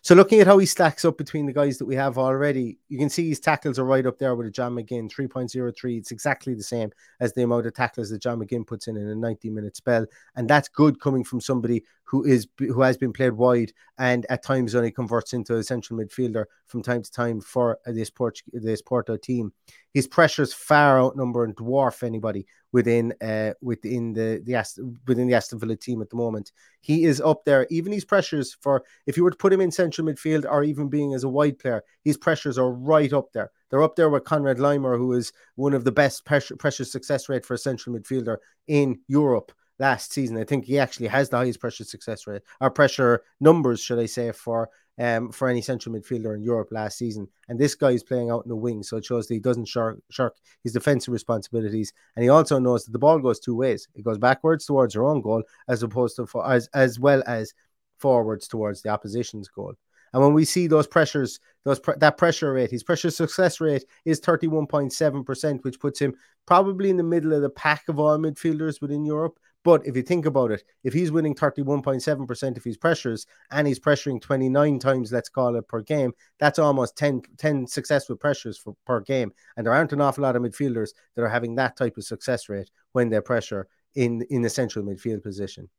So 0.04 0.16
looking 0.16 0.40
at 0.40 0.48
how 0.48 0.58
he 0.58 0.66
stacks 0.66 1.06
up 1.06 1.18
between 1.18 1.46
the 1.46 1.54
guys 1.54 1.78
that 1.78 1.86
we 1.86 1.96
have 1.96 2.18
already, 2.18 2.80
you 2.90 2.98
can 2.98 3.10
see 3.10 3.30
his 3.30 3.40
tackles 3.40 3.78
are 3.78 3.86
right 3.86 4.06
up 4.06 4.18
there 4.18 4.36
with 4.36 4.48
a 4.48 4.52
John 4.52 4.74
McGinn, 4.74 5.12
3.03. 5.12 5.98
It's 5.98 6.12
exactly 6.12 6.56
the 6.56 6.64
same 6.64 6.92
as 7.20 7.34
the 7.34 7.44
amount 7.44 7.68
of 7.68 7.76
tackles 7.76 8.10
that 8.10 8.22
John 8.22 8.40
McGinn 8.40 8.66
puts 8.66 8.88
in 8.88 8.98
in 8.98 9.08
a 9.08 9.16
90 9.16 9.52
minute 9.52 9.76
spell. 9.76 10.08
And 10.36 10.50
that's 10.50 10.70
good 10.70 11.00
coming 11.00 11.24
from 11.24 11.40
somebody 11.40 11.84
who 12.04 12.26
is 12.26 12.48
who 12.58 12.82
has 12.82 12.98
been 12.98 13.14
played 13.14 13.34
wide 13.34 13.72
and 13.98 14.26
at 14.30 14.44
times 14.44 14.76
only 14.76 14.92
converts 14.92 15.32
into 15.32 15.56
a 15.56 15.64
central 15.64 15.98
midfielder 15.98 16.44
from 16.68 16.84
time 16.84 17.02
to 17.02 17.12
time 17.12 17.40
for 17.40 17.80
this 17.86 18.10
Port 18.10 18.42
this 18.52 18.82
Porto 18.82 19.16
team. 19.16 19.54
His 19.94 20.08
pressures 20.08 20.54
far 20.54 21.00
outnumber 21.00 21.44
and 21.44 21.56
dwarf 21.56 22.04
anybody 22.04 22.46
within 22.72 23.14
uh 23.22 23.54
within 23.62 24.14
the 24.14 24.42
the 24.46 24.56
Aston, 24.56 24.98
within 25.06 25.28
the 25.28 25.34
Aston 25.34 25.60
Villa 25.60 25.76
team 25.76 26.02
at 26.02 26.10
the 26.10 26.16
moment. 26.16 26.52
He 26.80 27.04
is 27.06 27.20
up 27.20 27.44
there. 27.46 27.68
Even 27.70 27.92
his 27.92 28.06
pressures 28.06 28.56
for 28.62 28.84
if 29.06 29.18
you 29.18 29.24
were 29.24 29.32
to 29.32 29.38
put 29.38 29.54
him 29.54 29.62
in 29.62 29.72
central 29.72 30.08
midfield 30.08 30.46
or 30.50 30.64
even 30.64 30.88
being 30.88 31.14
as 31.14 31.24
a 31.24 31.30
wide 31.30 31.60
player, 31.60 31.84
his 32.04 32.18
pressures 32.18 32.58
are 32.58 32.72
right 32.72 33.12
up 33.12 33.32
there. 33.34 33.52
They're 33.70 33.84
up 33.84 33.96
there 33.96 34.10
with 34.10 34.26
Konrad 34.26 34.58
Laimer, 34.58 34.98
who 34.98 35.14
is 35.14 35.32
one 35.56 35.74
of 35.74 35.84
the 35.84 35.92
best 35.92 36.26
pressure, 36.26 36.56
pressure 36.56 36.86
success 36.86 37.30
rate 37.30 37.46
for 37.46 37.54
a 37.54 37.58
central 37.58 37.96
midfielder 37.96 38.38
in 38.68 39.00
Europe 39.08 39.52
last 39.80 40.14
season. 40.14 40.38
I 40.38 40.44
think 40.44 40.66
he 40.66 40.78
actually 40.78 41.08
has 41.08 41.30
the 41.30 41.38
highest 41.38 41.60
pressure 41.60 41.84
success 41.84 42.28
rate 42.28 42.44
or 42.60 42.70
pressure 42.70 43.24
numbers, 43.40 43.82
should 43.82 44.00
I 44.00 44.06
say, 44.06 44.32
for 44.32 44.70
um, 45.00 45.32
for 45.32 45.48
any 45.48 45.62
central 45.62 45.96
midfielder 45.96 46.36
in 46.36 46.44
Europe 46.44 46.70
last 46.72 46.98
season. 46.98 47.28
And 47.48 47.60
this 47.60 47.76
guy 47.76 47.92
is 47.92 48.04
playing 48.04 48.30
out 48.30 48.46
in 48.46 48.50
the 48.50 48.56
wing, 48.56 48.84
so 48.84 48.98
it 48.98 49.06
shows 49.06 49.28
that 49.28 49.34
he 49.34 49.40
doesn't 49.40 49.68
shirk, 49.68 50.02
shirk 50.10 50.36
his 50.64 50.74
defensive 50.74 51.12
responsibilities. 51.12 51.94
And 52.16 52.24
he 52.24 52.30
also 52.30 52.60
knows 52.60 52.86
that 52.86 52.92
the 52.92 53.00
ball 53.00 53.20
goes 53.20 53.40
two 53.40 53.56
ways. 53.56 53.88
It 53.96 54.04
goes 54.04 54.18
backwards 54.18 54.66
towards 54.66 54.96
your 54.96 55.06
own 55.06 55.22
goal, 55.22 55.44
as 55.68 55.84
opposed 55.84 56.16
to 56.18 56.26
for, 56.26 56.50
as 56.50 56.68
as 56.74 57.00
well 57.00 57.24
as 57.26 57.54
forwards 58.00 58.48
towards 58.48 58.82
the 58.82 58.90
opposition's 58.90 59.48
goal. 59.48 59.74
And 60.14 60.22
when 60.22 60.34
we 60.34 60.46
see 60.46 60.68
those 60.68 60.88
pressures, 60.88 61.40
those 61.64 61.80
pr- 61.80 61.98
that 61.98 62.18
pressure 62.18 62.54
rate, 62.54 62.72
his 62.72 62.84
pressure 62.84 63.12
success 63.12 63.62
rate 63.62 63.86
is 64.04 64.20
31.7%, 64.20 65.64
which 65.64 65.80
puts 65.80 66.00
him 66.00 66.16
probably 66.46 66.90
in 66.90 66.98
the 66.98 67.04
middle 67.04 67.34
of 67.34 67.42
the 67.42 67.50
pack 67.50 67.84
of 67.88 68.00
all 68.00 68.18
midfielders 68.18 68.82
within 68.82 69.06
Europe. 69.06 69.40
But 69.64 69.86
if 69.86 69.96
you 69.96 70.02
think 70.02 70.26
about 70.26 70.52
it, 70.52 70.64
if 70.84 70.94
he's 70.94 71.12
winning 71.12 71.36
31.7% 71.36 72.58
of 72.58 72.64
his 72.64 72.78
pressures 72.78 73.28
and 73.52 73.68
he's 73.68 73.80
pressuring 73.80 74.20
29 74.20 74.80
times, 74.80 75.12
let's 75.12 75.30
call 75.30 75.56
it 75.56 75.68
per 75.68 75.82
game, 75.82 76.14
that's 76.40 76.58
almost 76.58 76.98
10, 76.98 77.22
10 77.38 77.68
successful 77.68 78.16
pressures 78.16 78.58
for, 78.58 78.76
per 78.86 79.02
game. 79.02 79.32
And 79.56 79.66
there 79.66 79.74
aren't 79.74 79.94
an 79.94 80.02
awful 80.02 80.24
lot 80.24 80.36
of 80.36 80.42
midfielders 80.42 80.90
that 81.16 81.22
are 81.22 81.30
having 81.30 81.56
that 81.56 81.78
type 81.78 81.98
of 81.98 82.04
success 82.04 82.50
rate 82.50 82.72
when 82.94 83.10
they're 83.10 83.22
pressure 83.22 83.68
in, 83.94 84.24
in 84.30 84.42
the 84.42 84.50
central 84.50 84.84
midfield 84.84 85.22
position. 85.22 85.70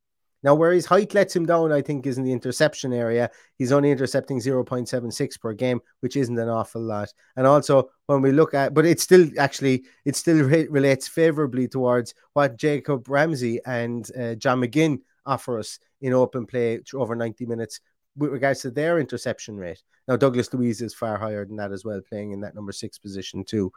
Now, 0.43 0.55
where 0.55 0.73
his 0.73 0.87
height 0.87 1.15
lets 1.15 1.37
him 1.37 1.47
down, 1.47 1.73
I 1.73 1.83
think, 1.83 2.07
is 2.07 2.19
in 2.19 2.25
the 2.25 2.33
interception 2.33 2.93
area. 2.93 3.31
He's 3.59 3.71
only 3.71 3.91
intercepting 3.91 4.41
0.76 4.41 5.41
per 5.41 5.53
game, 5.53 5.81
which 6.01 6.17
isn't 6.17 6.39
an 6.39 6.49
awful 6.49 6.83
lot. 6.83 7.13
And 7.37 7.47
also, 7.47 7.91
when 8.07 8.23
we 8.23 8.33
look 8.33 8.53
at, 8.53 8.75
but 8.75 8.85
it 8.85 9.01
still 9.01 9.29
actually, 9.39 9.85
it 10.05 10.17
still 10.17 10.45
re- 10.45 10.67
relates 10.69 11.07
favorably 11.07 11.69
towards 11.69 12.15
what 12.33 12.57
Jacob 12.57 13.09
Ramsey 13.09 13.61
and 13.67 14.09
uh, 14.19 14.35
John 14.35 14.61
McGinn 14.61 15.01
offer 15.25 15.59
us 15.59 15.79
in 16.01 16.13
open 16.13 16.47
play 16.47 16.81
over 16.95 17.15
90 17.15 17.47
minutes 17.47 17.81
with 18.17 18.33
regards 18.33 18.61
to 18.63 18.71
their 18.71 18.99
interception 18.99 19.57
rate. 19.57 19.83
Now, 20.09 20.17
Douglas 20.17 20.53
Luiz 20.53 20.83
is 20.83 20.93
far 20.93 21.17
higher 21.17 21.47
than 21.47 21.57
that 21.57 21.73
as 21.73 21.85
well, 21.85 22.01
playing 22.07 22.33
in 22.33 22.41
that 22.41 22.55
number 22.55 22.73
six 22.73 22.99
position 22.99 23.45
too. 23.45 23.73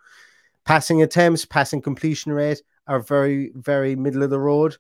Passing 0.66 1.04
attempts, 1.04 1.46
passing 1.46 1.82
completion 1.82 2.32
rate 2.32 2.62
are 2.88 3.00
very, 3.00 3.52
very 3.54 3.96
middle 3.96 4.24
of 4.24 4.32
the 4.32 4.40
road 4.40 4.78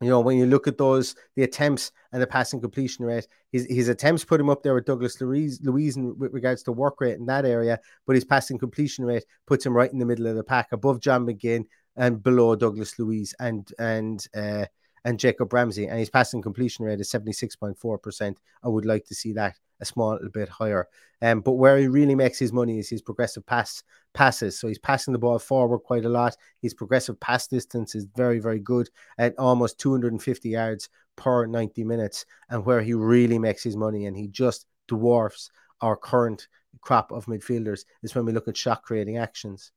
you 0.00 0.08
know, 0.08 0.20
when 0.20 0.38
you 0.38 0.46
look 0.46 0.68
at 0.68 0.78
those, 0.78 1.16
the 1.34 1.42
attempts 1.42 1.90
and 2.12 2.22
the 2.22 2.26
passing 2.26 2.60
completion 2.60 3.04
rate, 3.04 3.26
his, 3.50 3.66
his 3.68 3.88
attempts 3.88 4.24
put 4.24 4.40
him 4.40 4.48
up 4.48 4.62
there 4.62 4.74
with 4.74 4.84
Douglas 4.84 5.20
Luiz, 5.20 5.60
Luiz 5.62 5.96
with 5.96 6.32
regards 6.32 6.62
to 6.64 6.72
work 6.72 7.00
rate 7.00 7.18
in 7.18 7.26
that 7.26 7.44
area, 7.44 7.80
but 8.06 8.14
his 8.14 8.24
passing 8.24 8.58
completion 8.58 9.04
rate 9.04 9.24
puts 9.46 9.66
him 9.66 9.76
right 9.76 9.92
in 9.92 9.98
the 9.98 10.06
middle 10.06 10.26
of 10.26 10.36
the 10.36 10.44
pack, 10.44 10.68
above 10.72 11.00
John 11.00 11.26
McGinn 11.26 11.64
and 11.96 12.22
below 12.22 12.54
Douglas 12.54 12.98
Luiz 12.98 13.34
and 13.40 13.68
and 13.78 14.24
uh, 14.36 14.66
and 15.04 15.18
Jacob 15.18 15.52
Ramsey, 15.52 15.86
and 15.86 15.98
his 15.98 16.10
passing 16.10 16.42
completion 16.42 16.84
rate 16.84 17.00
is 17.00 17.10
76.4%. 17.10 18.36
I 18.62 18.68
would 18.68 18.84
like 18.84 19.04
to 19.06 19.14
see 19.14 19.32
that 19.32 19.56
a 19.80 19.84
small 19.84 20.12
little 20.12 20.28
bit 20.28 20.48
higher. 20.48 20.88
Um, 21.22 21.40
but 21.40 21.52
where 21.52 21.78
he 21.78 21.88
really 21.88 22.14
makes 22.14 22.38
his 22.38 22.52
money 22.52 22.78
is 22.78 22.88
his 22.88 23.02
progressive 23.02 23.46
pass 23.46 23.82
passes. 24.18 24.58
So 24.58 24.66
he's 24.66 24.80
passing 24.80 25.12
the 25.12 25.18
ball 25.18 25.38
forward 25.38 25.78
quite 25.78 26.04
a 26.04 26.08
lot. 26.08 26.36
His 26.60 26.74
progressive 26.74 27.20
pass 27.20 27.46
distance 27.46 27.94
is 27.94 28.08
very, 28.16 28.40
very 28.40 28.58
good 28.58 28.90
at 29.16 29.38
almost 29.38 29.78
250 29.78 30.48
yards 30.48 30.88
per 31.14 31.46
90 31.46 31.84
minutes. 31.84 32.26
And 32.50 32.66
where 32.66 32.82
he 32.82 32.94
really 32.94 33.38
makes 33.38 33.62
his 33.62 33.76
money 33.76 34.06
and 34.06 34.16
he 34.16 34.26
just 34.26 34.66
dwarfs 34.88 35.52
our 35.82 35.96
current 35.96 36.48
crop 36.80 37.12
of 37.12 37.26
midfielders 37.26 37.84
is 38.02 38.12
when 38.12 38.24
we 38.24 38.32
look 38.32 38.48
at 38.48 38.56
shot 38.56 38.82
creating 38.82 39.18
actions. 39.18 39.70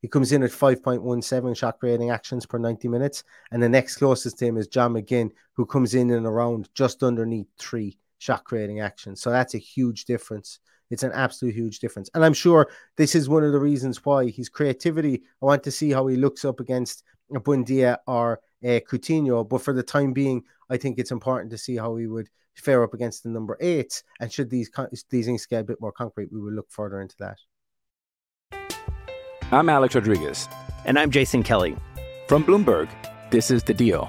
He 0.00 0.08
comes 0.08 0.32
in 0.32 0.42
at 0.42 0.50
5.17 0.50 1.54
shot 1.54 1.78
creating 1.78 2.08
actions 2.08 2.46
per 2.46 2.56
90 2.56 2.88
minutes. 2.88 3.24
And 3.50 3.62
the 3.62 3.68
next 3.68 3.98
closest 3.98 4.38
to 4.38 4.46
him 4.46 4.56
is 4.56 4.68
John 4.68 4.94
McGinn, 4.94 5.32
who 5.52 5.66
comes 5.66 5.94
in 5.94 6.10
and 6.12 6.24
around 6.24 6.70
just 6.74 7.02
underneath 7.02 7.48
three 7.58 7.98
shot 8.22 8.44
creating 8.44 8.80
action. 8.80 9.16
So 9.16 9.30
that's 9.30 9.54
a 9.54 9.58
huge 9.58 10.04
difference. 10.04 10.60
It's 10.90 11.02
an 11.02 11.10
absolute 11.12 11.54
huge 11.54 11.80
difference. 11.80 12.08
And 12.14 12.24
I'm 12.24 12.34
sure 12.34 12.68
this 12.96 13.16
is 13.16 13.28
one 13.28 13.42
of 13.42 13.52
the 13.52 13.58
reasons 13.58 14.04
why 14.04 14.30
his 14.30 14.48
creativity, 14.48 15.22
I 15.42 15.46
want 15.46 15.64
to 15.64 15.72
see 15.72 15.90
how 15.90 16.06
he 16.06 16.16
looks 16.16 16.44
up 16.44 16.60
against 16.60 17.02
Buendia 17.32 17.96
or 18.06 18.40
uh, 18.62 18.78
Coutinho. 18.88 19.48
But 19.48 19.62
for 19.62 19.74
the 19.74 19.82
time 19.82 20.12
being, 20.12 20.44
I 20.70 20.76
think 20.76 20.98
it's 20.98 21.10
important 21.10 21.50
to 21.50 21.58
see 21.58 21.76
how 21.76 21.96
he 21.96 22.06
would 22.06 22.28
fare 22.54 22.84
up 22.84 22.94
against 22.94 23.24
the 23.24 23.30
number 23.30 23.56
eight. 23.60 24.04
And 24.20 24.32
should 24.32 24.50
these, 24.50 24.70
these 25.10 25.26
things 25.26 25.46
get 25.46 25.62
a 25.62 25.64
bit 25.64 25.80
more 25.80 25.92
concrete, 25.92 26.30
we 26.32 26.40
will 26.40 26.52
look 26.52 26.70
further 26.70 27.00
into 27.00 27.16
that. 27.18 27.38
I'm 29.50 29.68
Alex 29.68 29.96
Rodriguez. 29.96 30.48
And 30.84 30.96
I'm 30.96 31.10
Jason 31.10 31.42
Kelly. 31.42 31.76
From 32.28 32.44
Bloomberg, 32.44 32.88
this 33.30 33.50
is 33.50 33.64
The 33.64 33.74
Deal. 33.74 34.08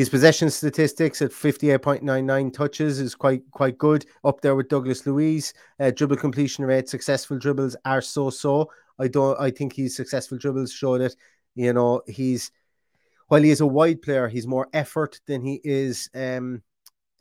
His 0.00 0.08
possession 0.08 0.48
statistics 0.48 1.20
at 1.20 1.30
58.99 1.30 2.54
touches 2.54 3.00
is 3.00 3.14
quite 3.14 3.42
quite 3.50 3.76
good, 3.76 4.06
up 4.24 4.40
there 4.40 4.56
with 4.56 4.70
Douglas 4.70 5.04
Luiz. 5.06 5.52
Uh, 5.78 5.90
dribble 5.90 6.16
completion 6.16 6.64
rate, 6.64 6.88
successful 6.88 7.36
dribbles 7.36 7.76
are 7.84 8.00
so 8.00 8.30
so. 8.30 8.70
I 8.98 9.08
don't. 9.08 9.38
I 9.38 9.50
think 9.50 9.74
his 9.74 9.94
successful 9.94 10.38
dribbles 10.38 10.72
show 10.72 10.96
that 10.96 11.14
you 11.54 11.74
know 11.74 12.00
he's 12.06 12.50
while 13.28 13.42
he 13.42 13.50
is 13.50 13.60
a 13.60 13.66
wide 13.66 14.00
player, 14.00 14.26
he's 14.26 14.46
more 14.46 14.68
effort 14.72 15.20
than 15.26 15.42
he 15.42 15.60
is 15.64 16.08
um 16.14 16.62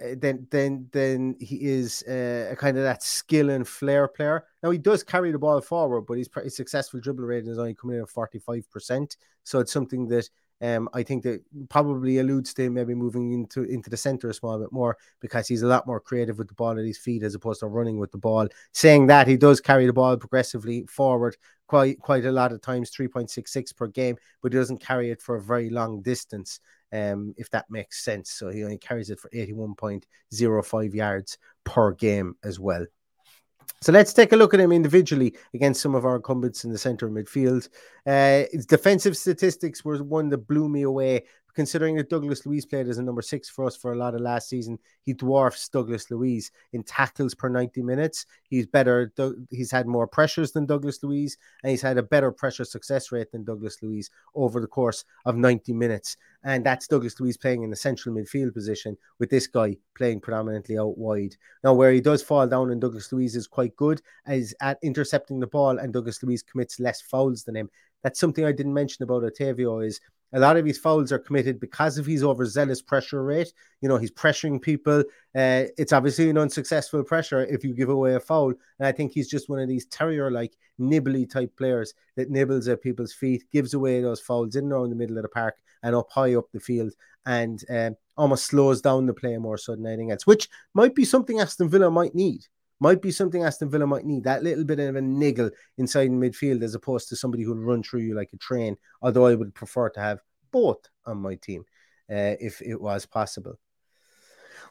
uh, 0.02 0.16
than 0.18 0.48
than 0.50 0.88
than 0.94 1.36
he 1.42 1.58
is 1.58 2.02
uh, 2.08 2.48
a 2.50 2.56
kind 2.56 2.78
of 2.78 2.84
that 2.84 3.04
skill 3.04 3.50
and 3.50 3.68
flair 3.68 4.08
player. 4.08 4.46
Now 4.64 4.72
he 4.72 4.78
does 4.78 5.04
carry 5.04 5.34
the 5.34 5.38
ball 5.38 5.60
forward, 5.60 6.04
but 6.04 6.18
his, 6.18 6.30
his 6.42 6.56
successful 6.56 7.02
dribble 7.02 7.26
rating 7.26 7.52
is 7.52 7.60
only 7.60 7.76
coming 7.76 7.98
in 7.98 8.04
at 8.04 8.10
forty 8.10 8.40
five 8.40 8.72
percent. 8.72 9.18
So 9.44 9.60
it's 9.60 9.74
something 9.74 10.08
that 10.08 10.30
um, 10.62 10.90
I 10.94 11.04
think 11.04 11.24
that 11.24 11.42
probably 11.70 12.18
alludes 12.18 12.54
to 12.56 12.64
him 12.64 12.74
maybe 12.74 12.94
moving 12.94 13.32
into 13.32 13.64
into 13.64 13.90
the 13.90 13.98
center 13.98 14.30
a 14.30 14.34
small 14.34 14.60
bit 14.60 14.72
more 14.72 14.98
because 15.20 15.48
he's 15.48 15.62
a 15.62 15.68
lot 15.68 15.88
more 15.88 16.00
creative 16.00 16.38
with 16.38 16.48
the 16.48 16.54
ball 16.54 16.78
at 16.78 16.86
his 16.86 16.98
feet 16.98 17.24
as 17.24 17.36
opposed 17.36 17.62
to 17.62 17.68
running 17.68 17.98
with 17.98 18.12
the 18.12 18.18
ball. 18.18 18.48
Saying 18.74 19.08
that 19.08 19.28
he 19.28 19.38
does 19.38 19.62
carry 19.62 19.86
the 19.86 19.94
ball 19.94 20.18
progressively 20.18 20.86
forward 20.88 21.38
quite 21.68 22.00
quite 22.00 22.26
a 22.26 22.32
lot 22.32 22.52
of 22.52 22.62
times, 22.62 22.90
three 22.90 23.08
point 23.08 23.30
six 23.30 23.54
six 23.54 23.72
per 23.72 23.88
game, 23.88 24.18
but 24.42 24.52
he 24.52 24.60
doesn't 24.60 24.82
carry 24.82 25.12
it 25.12 25.22
for 25.22 25.36
a 25.36 25.42
very 25.42 25.70
long 25.70 26.02
distance. 26.02 26.60
Um, 26.92 27.36
if 27.38 27.52
that 27.52 27.70
makes 27.70 28.04
sense, 28.04 28.32
so 28.32 28.50
he 28.50 28.64
only 28.64 28.80
carries 28.80 29.12
it 29.12 29.20
for 29.20 29.30
eighty 29.32 29.54
one 29.54 29.76
point 29.76 30.08
zero 30.34 30.62
five 30.64 30.96
yards 30.96 31.38
per 31.64 31.92
game 31.92 32.36
as 32.44 32.60
well. 32.60 32.86
So 33.82 33.92
let's 33.92 34.12
take 34.14 34.34
a 34.34 34.36
look 34.36 34.54
at 34.54 34.60
him 34.60 34.72
individually 34.72 35.36
against 35.54 35.82
some 35.82 35.96
of 35.96 36.06
our 36.06 36.18
incumbents 36.18 36.66
in 36.66 36.72
the 36.72 36.78
centre 36.78 37.10
midfield. 37.10 37.70
Uh, 38.06 38.44
his 38.52 38.66
defensive 38.66 39.16
statistics 39.16 39.86
were 39.86 40.04
one 40.04 40.30
that 40.30 40.48
blew 40.48 40.68
me 40.68 40.82
away 40.82 41.26
considering 41.54 41.96
that 41.96 42.10
Douglas 42.10 42.46
Luiz 42.46 42.66
played 42.66 42.88
as 42.88 42.98
a 42.98 43.04
number 43.04 43.22
six 43.22 43.50
for 43.50 43.66
us 43.66 43.76
for 43.76 43.94
a 43.94 43.98
lot 43.98 44.16
of 44.16 44.22
last 44.22 44.50
season, 44.50 44.78
he 45.04 45.14
dwarfs 45.14 45.70
Douglas 45.70 46.10
Luiz 46.12 46.52
in 46.74 46.84
tackles 46.84 47.34
per 47.34 47.50
90 47.50 47.82
minutes. 47.82 48.26
He's 48.50 48.66
better, 48.66 49.12
he's 49.50 49.72
had 49.72 49.88
more 49.88 50.08
pressures 50.08 50.52
than 50.52 50.66
Douglas 50.66 51.04
Luiz, 51.04 51.38
and 51.64 51.72
he's 51.72 51.82
had 51.82 51.98
a 51.98 52.04
better 52.04 52.32
pressure 52.32 52.66
success 52.66 53.12
rate 53.12 53.32
than 53.32 53.44
Douglas 53.44 53.82
Luiz 53.82 54.10
over 54.36 54.60
the 54.60 54.68
course 54.68 55.06
of 55.26 55.36
90 55.36 55.74
minutes. 55.74 56.18
And 56.44 56.66
that's 56.66 56.88
Douglas 56.88 57.20
Luiz 57.20 57.38
playing 57.38 57.64
in 57.64 57.70
the 57.70 57.76
central 57.76 58.16
midfield 58.16 58.54
position 58.54 58.98
with 59.20 59.30
this 59.30 59.48
guy 59.48 59.76
playing 59.96 60.22
predominantly 60.22 60.78
out 60.78 60.98
wide. 60.98 61.36
Now, 61.64 61.74
where 61.74 61.92
he 61.92 62.02
does 62.02 62.24
fall 62.24 62.48
down 62.48 62.72
and 62.72 62.80
Douglas 62.80 63.12
Luiz 63.12 63.36
is 63.36 63.48
quite 63.48 63.76
good 63.76 64.02
is 64.28 64.56
at 64.62 64.78
intercepting 64.82 65.40
the 65.40 65.48
ball, 65.48 65.78
and 65.78 65.92
Douglas 65.92 66.24
Luiz 66.24 66.44
commits 66.44 66.80
less 66.80 67.02
fouls 67.02 67.44
than 67.44 67.56
him. 67.56 67.70
That's 68.04 68.20
something 68.20 68.46
I 68.46 68.54
didn't 68.54 68.74
mention 68.74 69.04
about 69.04 69.24
Otavio 69.24 69.86
is 69.86 70.00
A 70.34 70.40
lot 70.40 70.58
of 70.58 70.66
his 70.66 70.78
fouls 70.78 71.12
are 71.12 71.20
committed 71.20 71.60
because 71.60 71.98
of 71.98 72.06
his 72.06 72.24
overzealous 72.24 72.82
pressure 72.82 73.24
rate. 73.24 73.52
You 73.82 73.90
know, 73.90 73.98
he's 73.98 74.12
pressuring 74.12 74.62
people. 74.62 75.00
Uh, 75.36 75.66
it's 75.78 75.94
obviously 75.94 76.30
an 76.30 76.38
unsuccessful 76.38 77.04
pressure 77.04 77.46
if 77.46 77.64
you 77.64 77.74
give 77.74 77.90
away 77.90 78.14
a 78.14 78.20
foul. 78.20 78.54
And 78.80 78.88
I 78.88 78.92
think 78.92 79.12
he's 79.12 79.30
just 79.30 79.50
one 79.50 79.60
of 79.60 79.68
these 79.68 79.86
terrier 79.88 80.30
like 80.30 80.56
nibbly 80.80 81.30
type 81.30 81.56
players 81.58 81.94
that 82.16 82.30
nibbles 82.30 82.68
at 82.68 82.84
people's 82.84 83.14
feet, 83.14 83.44
gives 83.52 83.74
away 83.74 84.02
those 84.02 84.22
fouls 84.22 84.56
in 84.56 84.72
around 84.72 84.92
the 84.92 84.96
middle 84.96 85.18
of 85.18 85.24
the 85.24 85.30
park 85.30 85.56
and 85.82 85.96
up 85.96 86.10
high 86.12 86.36
up 86.36 86.46
the 86.52 86.60
field, 86.60 86.94
and 87.26 87.64
um, 87.70 87.96
almost 88.18 88.46
slows 88.46 88.82
down 88.82 89.06
the 89.06 89.14
play 89.14 89.38
more 89.38 89.58
so 89.58 89.76
than 89.76 89.88
anything 89.88 90.12
else, 90.12 90.28
which 90.28 90.50
might 90.74 90.94
be 90.94 91.06
something 91.06 91.40
Aston 91.40 91.70
Villa 91.70 91.90
might 91.90 92.14
need 92.14 92.46
might 92.80 93.02
be 93.02 93.12
something 93.12 93.44
Aston 93.44 93.70
Villa 93.70 93.88
might 93.88 94.06
need 94.06 94.24
that 94.24 94.44
little 94.44 94.64
bit 94.64 94.80
of 94.80 94.96
a 94.96 95.02
niggle 95.02 95.50
inside 95.78 96.08
in 96.08 96.20
midfield 96.20 96.64
as 96.64 96.76
opposed 96.76 97.10
to 97.10 97.16
somebody 97.16 97.44
who'll 97.44 97.58
run 97.58 97.84
through 97.84 98.02
you 98.02 98.16
like 98.16 98.30
a 98.34 98.38
train. 98.38 98.78
Although 99.02 99.28
I 99.28 99.36
would 99.36 99.54
prefer 99.54 99.90
to 99.90 100.00
have 100.00 100.20
both 100.52 100.88
on 101.06 101.18
my 101.18 101.36
team 101.36 101.66
uh, 102.10 102.36
if 102.40 102.62
it 102.62 102.80
was 102.80 103.06
possible. 103.06 103.60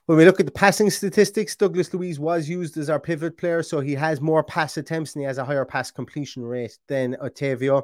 When 0.06 0.16
we 0.16 0.24
look 0.24 0.40
at 0.40 0.46
the 0.46 0.52
passing 0.52 0.90
statistics, 0.90 1.54
Douglas 1.54 1.92
Luiz 1.92 2.18
was 2.18 2.48
used 2.48 2.78
as 2.78 2.88
our 2.88 2.98
pivot 2.98 3.36
player, 3.36 3.62
so 3.62 3.80
he 3.80 3.94
has 3.94 4.22
more 4.22 4.42
pass 4.42 4.78
attempts 4.78 5.14
and 5.14 5.20
he 5.20 5.26
has 5.26 5.36
a 5.36 5.44
higher 5.44 5.66
pass 5.66 5.90
completion 5.90 6.42
rate 6.42 6.78
than 6.88 7.14
Otavio. 7.22 7.82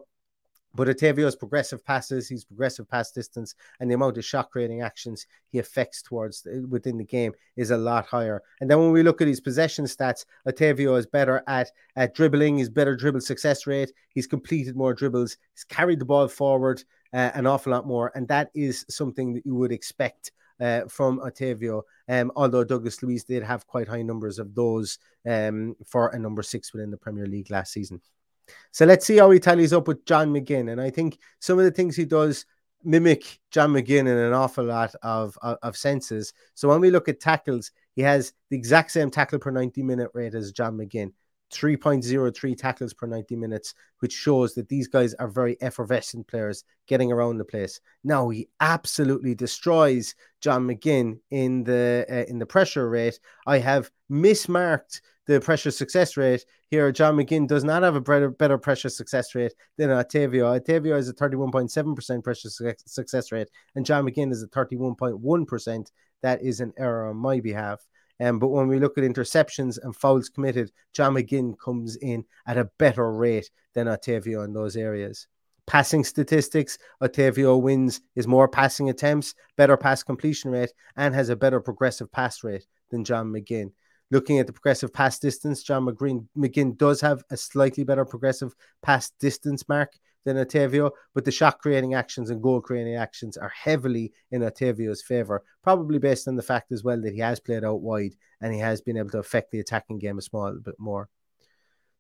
But 0.74 0.88
Otavio's 0.88 1.36
progressive 1.36 1.84
passes, 1.84 2.28
his 2.28 2.44
progressive 2.44 2.88
pass 2.88 3.12
distance, 3.12 3.54
and 3.80 3.90
the 3.90 3.94
amount 3.94 4.18
of 4.18 4.24
shot 4.24 4.50
creating 4.50 4.82
actions 4.82 5.26
he 5.50 5.58
affects 5.58 6.02
towards 6.02 6.46
within 6.68 6.98
the 6.98 7.04
game 7.04 7.32
is 7.56 7.70
a 7.70 7.76
lot 7.76 8.06
higher. 8.06 8.42
And 8.60 8.70
then 8.70 8.78
when 8.78 8.90
we 8.90 9.02
look 9.02 9.20
at 9.20 9.28
his 9.28 9.40
possession 9.40 9.84
stats, 9.84 10.24
Otavio 10.48 10.98
is 10.98 11.06
better 11.06 11.42
at, 11.46 11.70
at 11.96 12.14
dribbling, 12.14 12.58
he's 12.58 12.68
better 12.68 12.96
dribble 12.96 13.20
success 13.20 13.66
rate, 13.66 13.92
he's 14.08 14.26
completed 14.26 14.76
more 14.76 14.94
dribbles, 14.94 15.36
he's 15.54 15.64
carried 15.64 16.00
the 16.00 16.04
ball 16.04 16.28
forward 16.28 16.82
uh, 17.14 17.30
an 17.34 17.46
awful 17.46 17.72
lot 17.72 17.86
more. 17.86 18.10
And 18.14 18.26
that 18.28 18.50
is 18.54 18.84
something 18.90 19.32
that 19.34 19.46
you 19.46 19.54
would 19.54 19.72
expect 19.72 20.32
uh, 20.60 20.82
from 20.88 21.20
Otavio. 21.20 21.82
Um, 22.08 22.32
although 22.36 22.64
Douglas 22.64 23.02
Luiz 23.02 23.24
did 23.24 23.42
have 23.42 23.66
quite 23.66 23.88
high 23.88 24.02
numbers 24.02 24.38
of 24.38 24.54
those 24.54 24.98
um, 25.26 25.76
for 25.86 26.08
a 26.08 26.18
number 26.18 26.42
six 26.42 26.72
within 26.72 26.90
the 26.90 26.96
Premier 26.96 27.26
League 27.26 27.50
last 27.50 27.72
season. 27.72 28.00
So 28.72 28.84
let's 28.84 29.06
see 29.06 29.18
how 29.18 29.30
he 29.30 29.38
tallies 29.38 29.72
up 29.72 29.88
with 29.88 30.04
John 30.04 30.32
McGinn. 30.32 30.70
And 30.70 30.80
I 30.80 30.90
think 30.90 31.18
some 31.40 31.58
of 31.58 31.64
the 31.64 31.70
things 31.70 31.96
he 31.96 32.04
does 32.04 32.46
mimic 32.84 33.40
John 33.50 33.72
McGinn 33.72 34.00
in 34.00 34.08
an 34.08 34.32
awful 34.32 34.64
lot 34.64 34.94
of, 35.02 35.38
of, 35.42 35.58
of, 35.62 35.76
senses. 35.76 36.32
So 36.54 36.68
when 36.68 36.80
we 36.80 36.90
look 36.90 37.08
at 37.08 37.20
tackles, 37.20 37.70
he 37.94 38.02
has 38.02 38.32
the 38.50 38.56
exact 38.56 38.90
same 38.90 39.10
tackle 39.10 39.38
per 39.38 39.50
90 39.50 39.82
minute 39.82 40.10
rate 40.12 40.34
as 40.34 40.52
John 40.52 40.76
McGinn. 40.76 41.12
3.03 41.54 42.56
tackles 42.56 42.92
per 42.92 43.06
90 43.06 43.36
minutes, 43.36 43.74
which 44.00 44.12
shows 44.12 44.54
that 44.54 44.68
these 44.68 44.88
guys 44.88 45.14
are 45.14 45.28
very 45.28 45.56
effervescent 45.62 46.26
players 46.26 46.64
getting 46.86 47.12
around 47.12 47.38
the 47.38 47.44
place. 47.44 47.80
Now 48.02 48.28
he 48.28 48.48
absolutely 48.60 49.34
destroys 49.34 50.14
John 50.40 50.66
McGinn 50.66 51.20
in 51.30 51.64
the 51.64 52.04
uh, 52.10 52.30
in 52.30 52.38
the 52.38 52.46
pressure 52.46 52.88
rate. 52.88 53.18
I 53.46 53.58
have 53.58 53.90
mismarked 54.10 55.00
the 55.26 55.40
pressure 55.40 55.70
success 55.70 56.16
rate 56.16 56.44
here. 56.68 56.92
John 56.92 57.16
McGinn 57.16 57.46
does 57.46 57.64
not 57.64 57.82
have 57.82 57.94
a 57.94 58.00
better, 58.00 58.30
better 58.30 58.58
pressure 58.58 58.88
success 58.88 59.34
rate 59.34 59.54
than 59.78 59.90
Otavio. 59.90 60.60
Otavio 60.60 60.98
is 60.98 61.08
a 61.08 61.14
31.7% 61.14 62.24
pressure 62.24 62.50
success 62.86 63.32
rate, 63.32 63.48
and 63.74 63.86
John 63.86 64.04
McGinn 64.04 64.32
is 64.32 64.42
a 64.42 64.48
31.1%. 64.48 65.86
That 66.22 66.42
is 66.42 66.60
an 66.60 66.72
error 66.76 67.08
on 67.08 67.16
my 67.16 67.40
behalf. 67.40 67.86
Um, 68.20 68.38
but 68.38 68.48
when 68.48 68.68
we 68.68 68.78
look 68.78 68.96
at 68.96 69.04
interceptions 69.04 69.78
and 69.82 69.94
fouls 69.94 70.28
committed, 70.28 70.70
John 70.92 71.14
McGinn 71.14 71.58
comes 71.58 71.96
in 71.96 72.24
at 72.46 72.58
a 72.58 72.70
better 72.78 73.12
rate 73.12 73.50
than 73.74 73.86
Otavio 73.86 74.44
in 74.44 74.52
those 74.52 74.76
areas. 74.76 75.26
Passing 75.66 76.04
statistics, 76.04 76.78
Otavio 77.02 77.60
wins 77.60 78.02
is 78.14 78.26
more 78.26 78.48
passing 78.48 78.90
attempts, 78.90 79.34
better 79.56 79.76
pass 79.76 80.02
completion 80.02 80.50
rate, 80.50 80.72
and 80.96 81.14
has 81.14 81.30
a 81.30 81.36
better 81.36 81.60
progressive 81.60 82.12
pass 82.12 82.44
rate 82.44 82.66
than 82.90 83.04
John 83.04 83.32
McGinn. 83.32 83.72
Looking 84.10 84.38
at 84.38 84.46
the 84.46 84.52
progressive 84.52 84.92
pass 84.92 85.18
distance, 85.18 85.62
John 85.62 85.84
McGinn 85.86 86.76
does 86.76 87.00
have 87.00 87.24
a 87.30 87.36
slightly 87.36 87.82
better 87.82 88.04
progressive 88.04 88.54
pass 88.82 89.10
distance 89.18 89.66
mark 89.68 89.94
than 90.24 90.36
Otavio, 90.36 90.90
but 91.14 91.24
the 91.24 91.30
shot 91.30 91.58
creating 91.58 91.94
actions 91.94 92.30
and 92.30 92.42
goal 92.42 92.60
creating 92.60 92.96
actions 92.96 93.36
are 93.36 93.50
heavily 93.50 94.12
in 94.30 94.42
Otavio's 94.42 95.02
favour, 95.02 95.42
probably 95.62 95.98
based 95.98 96.28
on 96.28 96.36
the 96.36 96.42
fact 96.42 96.72
as 96.72 96.82
well 96.82 97.00
that 97.00 97.12
he 97.12 97.20
has 97.20 97.40
played 97.40 97.64
out 97.64 97.82
wide 97.82 98.14
and 98.40 98.52
he 98.52 98.60
has 98.60 98.80
been 98.80 98.96
able 98.96 99.10
to 99.10 99.18
affect 99.18 99.50
the 99.50 99.60
attacking 99.60 99.98
game 99.98 100.18
a 100.18 100.22
small 100.22 100.54
bit 100.54 100.76
more. 100.78 101.08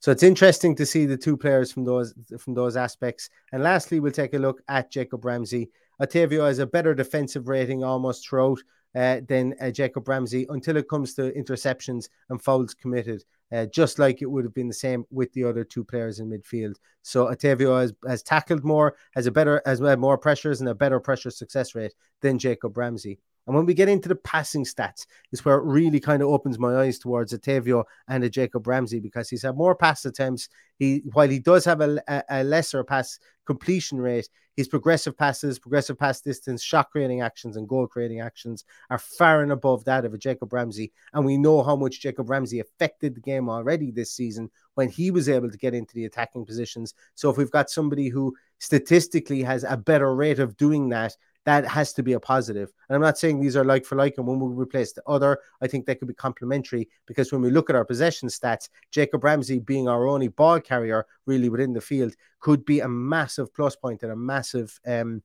So 0.00 0.12
it's 0.12 0.22
interesting 0.22 0.76
to 0.76 0.84
see 0.84 1.06
the 1.06 1.16
two 1.16 1.36
players 1.36 1.72
from 1.72 1.84
those 1.84 2.12
from 2.38 2.52
those 2.52 2.76
aspects. 2.76 3.30
And 3.52 3.62
lastly, 3.62 4.00
we'll 4.00 4.12
take 4.12 4.34
a 4.34 4.38
look 4.38 4.60
at 4.68 4.90
Jacob 4.90 5.24
Ramsey. 5.24 5.70
Otavio 5.98 6.46
has 6.46 6.58
a 6.58 6.66
better 6.66 6.94
defensive 6.94 7.48
rating 7.48 7.82
almost 7.82 8.28
throughout 8.28 8.58
uh, 8.94 9.20
than 9.26 9.54
uh, 9.60 9.70
Jacob 9.70 10.06
Ramsey 10.06 10.46
until 10.50 10.76
it 10.76 10.90
comes 10.90 11.14
to 11.14 11.32
interceptions 11.32 12.08
and 12.28 12.42
fouls 12.42 12.74
committed 12.74 13.24
uh, 13.52 13.66
just 13.66 13.98
like 13.98 14.22
it 14.22 14.30
would 14.30 14.44
have 14.44 14.54
been 14.54 14.68
the 14.68 14.74
same 14.74 15.04
with 15.10 15.32
the 15.32 15.44
other 15.44 15.64
two 15.64 15.84
players 15.84 16.18
in 16.18 16.30
midfield. 16.30 16.76
So 17.02 17.26
Otavio 17.26 17.80
has, 17.80 17.92
has 18.06 18.22
tackled 18.22 18.64
more, 18.64 18.96
has 19.14 19.26
a 19.26 19.30
better, 19.30 19.62
has 19.66 19.80
more 19.80 20.18
pressures 20.18 20.60
and 20.60 20.68
a 20.68 20.74
better 20.74 21.00
pressure 21.00 21.30
success 21.30 21.74
rate 21.74 21.94
than 22.20 22.38
Jacob 22.38 22.76
Ramsey. 22.76 23.18
And 23.46 23.54
when 23.54 23.66
we 23.66 23.74
get 23.74 23.88
into 23.88 24.08
the 24.08 24.16
passing 24.16 24.64
stats, 24.64 25.06
is 25.32 25.44
where 25.44 25.56
it 25.56 25.64
really 25.64 26.00
kind 26.00 26.22
of 26.22 26.28
opens 26.28 26.58
my 26.58 26.76
eyes 26.76 26.98
towards 26.98 27.32
Otavio 27.32 27.84
and 28.08 28.24
a 28.24 28.30
Jacob 28.30 28.66
Ramsey 28.66 29.00
because 29.00 29.28
he's 29.28 29.42
had 29.42 29.56
more 29.56 29.74
pass 29.74 30.04
attempts. 30.04 30.48
He 30.78 31.02
while 31.12 31.28
he 31.28 31.38
does 31.38 31.64
have 31.64 31.80
a, 31.80 32.02
a 32.28 32.42
lesser 32.42 32.82
pass 32.82 33.18
completion 33.46 34.00
rate, 34.00 34.28
his 34.56 34.68
progressive 34.68 35.16
passes, 35.16 35.58
progressive 35.58 35.98
pass 35.98 36.20
distance, 36.20 36.62
shot 36.62 36.90
creating 36.90 37.20
actions, 37.20 37.56
and 37.56 37.68
goal 37.68 37.86
creating 37.86 38.20
actions 38.20 38.64
are 38.88 38.98
far 38.98 39.42
and 39.42 39.52
above 39.52 39.84
that 39.84 40.04
of 40.04 40.14
a 40.14 40.18
Jacob 40.18 40.52
Ramsey. 40.52 40.92
And 41.12 41.24
we 41.24 41.36
know 41.36 41.62
how 41.62 41.76
much 41.76 42.00
Jacob 42.00 42.30
Ramsey 42.30 42.60
affected 42.60 43.14
the 43.14 43.20
game 43.20 43.48
already 43.48 43.90
this 43.90 44.12
season 44.12 44.50
when 44.74 44.88
he 44.88 45.10
was 45.10 45.28
able 45.28 45.50
to 45.50 45.58
get 45.58 45.74
into 45.74 45.94
the 45.94 46.04
attacking 46.04 46.46
positions. 46.46 46.94
So 47.14 47.30
if 47.30 47.36
we've 47.36 47.50
got 47.50 47.70
somebody 47.70 48.08
who 48.08 48.34
statistically 48.58 49.42
has 49.42 49.64
a 49.64 49.76
better 49.76 50.14
rate 50.14 50.38
of 50.38 50.56
doing 50.56 50.88
that 50.90 51.16
that 51.44 51.66
has 51.66 51.92
to 51.94 52.02
be 52.02 52.14
a 52.14 52.20
positive. 52.20 52.72
And 52.88 52.96
I'm 52.96 53.02
not 53.02 53.18
saying 53.18 53.40
these 53.40 53.56
are 53.56 53.64
like 53.64 53.84
for 53.84 53.96
like, 53.96 54.14
and 54.16 54.26
when 54.26 54.40
we 54.40 54.54
replace 54.54 54.92
the 54.92 55.02
other, 55.06 55.38
I 55.60 55.66
think 55.66 55.86
they 55.86 55.94
could 55.94 56.08
be 56.08 56.14
complementary 56.14 56.88
because 57.06 57.32
when 57.32 57.42
we 57.42 57.50
look 57.50 57.70
at 57.70 57.76
our 57.76 57.84
possession 57.84 58.28
stats, 58.28 58.68
Jacob 58.90 59.24
Ramsey 59.24 59.58
being 59.58 59.88
our 59.88 60.06
only 60.06 60.28
ball 60.28 60.60
carrier 60.60 61.06
really 61.26 61.48
within 61.48 61.72
the 61.72 61.80
field 61.80 62.14
could 62.40 62.64
be 62.64 62.80
a 62.80 62.88
massive 62.88 63.52
plus 63.54 63.76
point 63.76 64.02
and 64.02 64.12
a 64.12 64.16
massive 64.16 64.78
um 64.86 65.22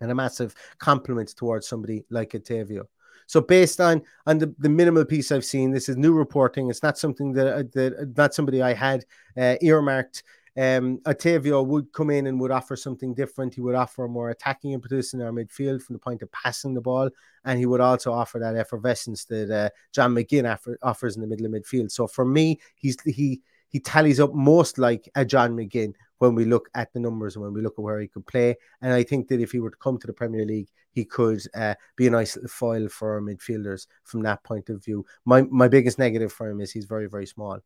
and 0.00 0.10
a 0.10 0.14
massive 0.14 0.54
compliment 0.78 1.34
towards 1.36 1.66
somebody 1.66 2.04
like 2.10 2.30
Otavio. 2.30 2.84
So 3.26 3.40
based 3.40 3.80
on 3.80 4.02
on 4.26 4.38
the, 4.38 4.54
the 4.58 4.68
minimal 4.68 5.04
piece 5.04 5.32
I've 5.32 5.44
seen, 5.44 5.70
this 5.70 5.88
is 5.88 5.96
new 5.96 6.12
reporting. 6.12 6.70
It's 6.70 6.82
not 6.82 6.98
something 6.98 7.32
that 7.34 7.72
that 7.72 8.14
not 8.16 8.34
somebody 8.34 8.62
I 8.62 8.74
had 8.74 9.04
uh, 9.36 9.56
earmarked 9.60 10.22
um, 10.56 10.98
Otavio 11.06 11.66
would 11.66 11.92
come 11.92 12.10
in 12.10 12.26
and 12.26 12.38
would 12.40 12.50
offer 12.50 12.76
something 12.76 13.14
different. 13.14 13.54
He 13.54 13.62
would 13.62 13.74
offer 13.74 14.06
more 14.06 14.30
attacking 14.30 14.72
impetus 14.72 15.14
in 15.14 15.22
our 15.22 15.30
midfield 15.30 15.82
from 15.82 15.94
the 15.94 15.98
point 15.98 16.22
of 16.22 16.30
passing 16.32 16.74
the 16.74 16.80
ball, 16.80 17.08
and 17.44 17.58
he 17.58 17.66
would 17.66 17.80
also 17.80 18.12
offer 18.12 18.38
that 18.38 18.56
effervescence 18.56 19.24
that 19.26 19.50
uh, 19.50 19.70
John 19.92 20.14
McGinn 20.14 20.50
offer, 20.50 20.78
offers 20.82 21.16
in 21.16 21.22
the 21.22 21.28
middle 21.28 21.46
of 21.46 21.52
midfield. 21.52 21.90
So 21.90 22.06
for 22.06 22.24
me, 22.24 22.60
he's 22.74 23.00
he 23.02 23.40
he 23.68 23.80
tallies 23.80 24.20
up 24.20 24.34
most 24.34 24.76
like 24.76 25.08
a 25.14 25.24
John 25.24 25.56
McGinn 25.56 25.94
when 26.18 26.34
we 26.34 26.44
look 26.44 26.68
at 26.74 26.92
the 26.92 27.00
numbers 27.00 27.34
and 27.34 27.42
when 27.42 27.54
we 27.54 27.62
look 27.62 27.74
at 27.78 27.82
where 27.82 27.98
he 27.98 28.06
could 28.06 28.26
play. 28.26 28.54
And 28.82 28.92
I 28.92 29.02
think 29.02 29.28
that 29.28 29.40
if 29.40 29.52
he 29.52 29.58
were 29.58 29.70
to 29.70 29.76
come 29.78 29.98
to 29.98 30.06
the 30.06 30.12
Premier 30.12 30.44
League, 30.44 30.68
he 30.92 31.06
could 31.06 31.40
uh, 31.54 31.74
be 31.96 32.06
a 32.06 32.10
nice 32.10 32.36
little 32.36 32.48
foil 32.48 32.88
for 32.88 33.20
midfielders 33.22 33.86
from 34.04 34.22
that 34.22 34.44
point 34.44 34.68
of 34.68 34.84
view. 34.84 35.06
My 35.24 35.42
my 35.42 35.68
biggest 35.68 35.98
negative 35.98 36.30
for 36.30 36.50
him 36.50 36.60
is 36.60 36.70
he's 36.70 36.84
very 36.84 37.06
very 37.06 37.26
small 37.26 37.60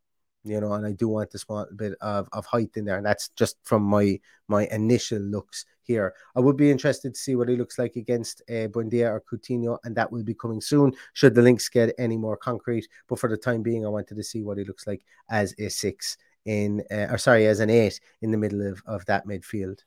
you 0.46 0.60
know, 0.60 0.72
and 0.74 0.86
I 0.86 0.92
do 0.92 1.08
want 1.08 1.34
a 1.34 1.38
small 1.38 1.66
bit 1.74 1.94
of, 2.00 2.28
of 2.32 2.46
height 2.46 2.70
in 2.76 2.84
there, 2.84 2.96
and 2.96 3.06
that's 3.06 3.28
just 3.30 3.56
from 3.64 3.82
my 3.82 4.20
my 4.48 4.66
initial 4.66 5.18
looks 5.18 5.64
here. 5.82 6.14
I 6.34 6.40
would 6.40 6.56
be 6.56 6.70
interested 6.70 7.14
to 7.14 7.20
see 7.20 7.34
what 7.34 7.48
he 7.48 7.56
looks 7.56 7.78
like 7.78 7.96
against 7.96 8.42
uh, 8.48 8.68
Buendia 8.68 9.10
or 9.10 9.22
Coutinho, 9.22 9.78
and 9.84 9.96
that 9.96 10.10
will 10.10 10.22
be 10.22 10.34
coming 10.34 10.60
soon. 10.60 10.92
Should 11.14 11.34
the 11.34 11.42
links 11.42 11.68
get 11.68 11.94
any 11.98 12.16
more 12.16 12.36
concrete, 12.36 12.88
but 13.08 13.18
for 13.18 13.28
the 13.28 13.36
time 13.36 13.62
being, 13.62 13.84
I 13.84 13.88
wanted 13.88 14.16
to 14.16 14.22
see 14.22 14.42
what 14.42 14.58
he 14.58 14.64
looks 14.64 14.86
like 14.86 15.04
as 15.28 15.54
a 15.58 15.68
six 15.68 16.16
in, 16.44 16.82
uh, 16.90 17.08
or 17.10 17.18
sorry, 17.18 17.46
as 17.46 17.60
an 17.60 17.70
eight 17.70 18.00
in 18.22 18.30
the 18.30 18.38
middle 18.38 18.66
of, 18.66 18.82
of 18.86 19.04
that 19.06 19.26
midfield. 19.26 19.80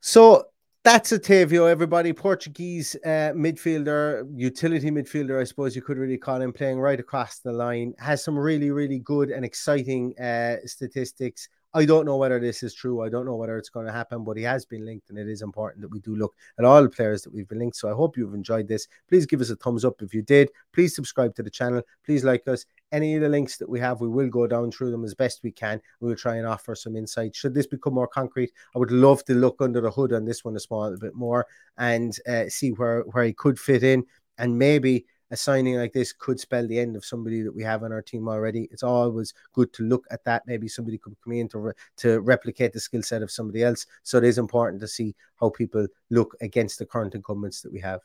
So 0.00 0.46
that's 0.84 1.12
Otavio, 1.12 1.68
everybody. 1.68 2.12
Portuguese 2.12 2.94
uh, 3.06 3.32
midfielder, 3.34 4.30
utility 4.36 4.90
midfielder, 4.90 5.40
I 5.40 5.44
suppose 5.44 5.74
you 5.74 5.80
could 5.80 5.96
really 5.96 6.18
call 6.18 6.42
him, 6.42 6.52
playing 6.52 6.78
right 6.78 7.00
across 7.00 7.38
the 7.38 7.52
line. 7.52 7.94
Has 7.98 8.22
some 8.22 8.38
really, 8.38 8.70
really 8.70 8.98
good 8.98 9.30
and 9.30 9.46
exciting 9.46 10.16
uh, 10.18 10.56
statistics. 10.66 11.48
I 11.76 11.84
don't 11.84 12.06
know 12.06 12.16
whether 12.16 12.38
this 12.38 12.62
is 12.62 12.72
true. 12.72 13.02
I 13.02 13.08
don't 13.08 13.26
know 13.26 13.34
whether 13.34 13.58
it's 13.58 13.68
going 13.68 13.86
to 13.86 13.92
happen, 13.92 14.22
but 14.22 14.36
he 14.36 14.44
has 14.44 14.64
been 14.64 14.86
linked, 14.86 15.10
and 15.10 15.18
it 15.18 15.28
is 15.28 15.42
important 15.42 15.82
that 15.82 15.90
we 15.90 15.98
do 15.98 16.14
look 16.14 16.32
at 16.56 16.64
all 16.64 16.80
the 16.80 16.88
players 16.88 17.22
that 17.22 17.34
we've 17.34 17.48
been 17.48 17.58
linked. 17.58 17.76
So 17.76 17.90
I 17.90 17.94
hope 17.94 18.16
you've 18.16 18.32
enjoyed 18.32 18.68
this. 18.68 18.86
Please 19.08 19.26
give 19.26 19.40
us 19.40 19.50
a 19.50 19.56
thumbs 19.56 19.84
up 19.84 20.00
if 20.00 20.14
you 20.14 20.22
did. 20.22 20.50
Please 20.72 20.94
subscribe 20.94 21.34
to 21.34 21.42
the 21.42 21.50
channel. 21.50 21.82
Please 22.06 22.22
like 22.22 22.46
us. 22.46 22.64
Any 22.92 23.16
of 23.16 23.22
the 23.22 23.28
links 23.28 23.56
that 23.56 23.68
we 23.68 23.80
have, 23.80 24.00
we 24.00 24.08
will 24.08 24.28
go 24.28 24.46
down 24.46 24.70
through 24.70 24.92
them 24.92 25.04
as 25.04 25.14
best 25.14 25.40
we 25.42 25.50
can. 25.50 25.80
We 25.98 26.10
will 26.10 26.16
try 26.16 26.36
and 26.36 26.46
offer 26.46 26.76
some 26.76 26.94
insight. 26.94 27.34
Should 27.34 27.54
this 27.54 27.66
become 27.66 27.94
more 27.94 28.06
concrete, 28.06 28.52
I 28.76 28.78
would 28.78 28.92
love 28.92 29.24
to 29.24 29.34
look 29.34 29.56
under 29.60 29.80
the 29.80 29.90
hood 29.90 30.12
on 30.12 30.24
this 30.24 30.44
one 30.44 30.54
a 30.54 30.60
small 30.60 30.96
bit 30.96 31.16
more 31.16 31.44
and 31.76 32.16
uh, 32.28 32.44
see 32.48 32.70
where 32.70 33.00
where 33.10 33.24
he 33.24 33.32
could 33.32 33.58
fit 33.58 33.82
in, 33.82 34.04
and 34.38 34.56
maybe 34.56 35.06
a 35.30 35.36
signing 35.36 35.76
like 35.76 35.92
this 35.92 36.12
could 36.12 36.38
spell 36.38 36.66
the 36.66 36.78
end 36.78 36.96
of 36.96 37.04
somebody 37.04 37.42
that 37.42 37.54
we 37.54 37.62
have 37.62 37.82
on 37.82 37.92
our 37.92 38.02
team 38.02 38.28
already. 38.28 38.68
It's 38.70 38.82
always 38.82 39.34
good 39.52 39.72
to 39.74 39.82
look 39.84 40.06
at 40.10 40.24
that. 40.24 40.42
Maybe 40.46 40.68
somebody 40.68 40.98
could 40.98 41.16
come 41.22 41.32
in 41.32 41.48
to, 41.48 41.58
re- 41.58 41.72
to 41.98 42.20
replicate 42.20 42.72
the 42.72 42.80
skill 42.80 43.02
set 43.02 43.22
of 43.22 43.30
somebody 43.30 43.62
else. 43.62 43.86
So 44.02 44.18
it 44.18 44.24
is 44.24 44.38
important 44.38 44.80
to 44.82 44.88
see 44.88 45.14
how 45.40 45.50
people 45.50 45.86
look 46.10 46.36
against 46.40 46.78
the 46.78 46.86
current 46.86 47.14
incumbents 47.14 47.62
that 47.62 47.72
we 47.72 47.80
have. 47.80 48.00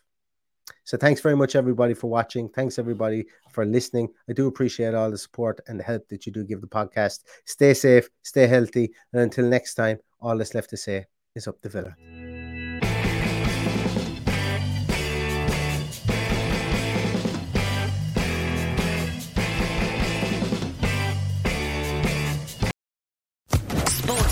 So 0.84 0.98
thanks 0.98 1.22
very 1.22 1.36
much, 1.36 1.56
everybody, 1.56 1.94
for 1.94 2.10
watching. 2.10 2.50
Thanks, 2.50 2.80
everybody, 2.80 3.26
for 3.52 3.66
listening. 3.66 4.10
I 4.30 4.34
do 4.34 4.48
appreciate 4.48 4.94
all 4.94 5.12
the 5.12 5.18
support 5.18 5.60
and 5.68 5.80
the 5.80 5.84
help 5.84 6.08
that 6.10 6.26
you 6.26 6.32
do 6.32 6.44
give 6.44 6.62
the 6.62 6.68
podcast. 6.68 7.24
Stay 7.46 7.74
safe, 7.74 8.10
stay 8.22 8.48
healthy, 8.48 8.92
and 9.14 9.22
until 9.22 9.46
next 9.46 9.76
time, 9.76 10.00
all 10.22 10.38
that's 10.38 10.54
left 10.54 10.70
to 10.72 10.78
say 10.78 11.06
is 11.36 11.48
up 11.48 11.62
the 11.62 11.70
villa. 11.70 11.96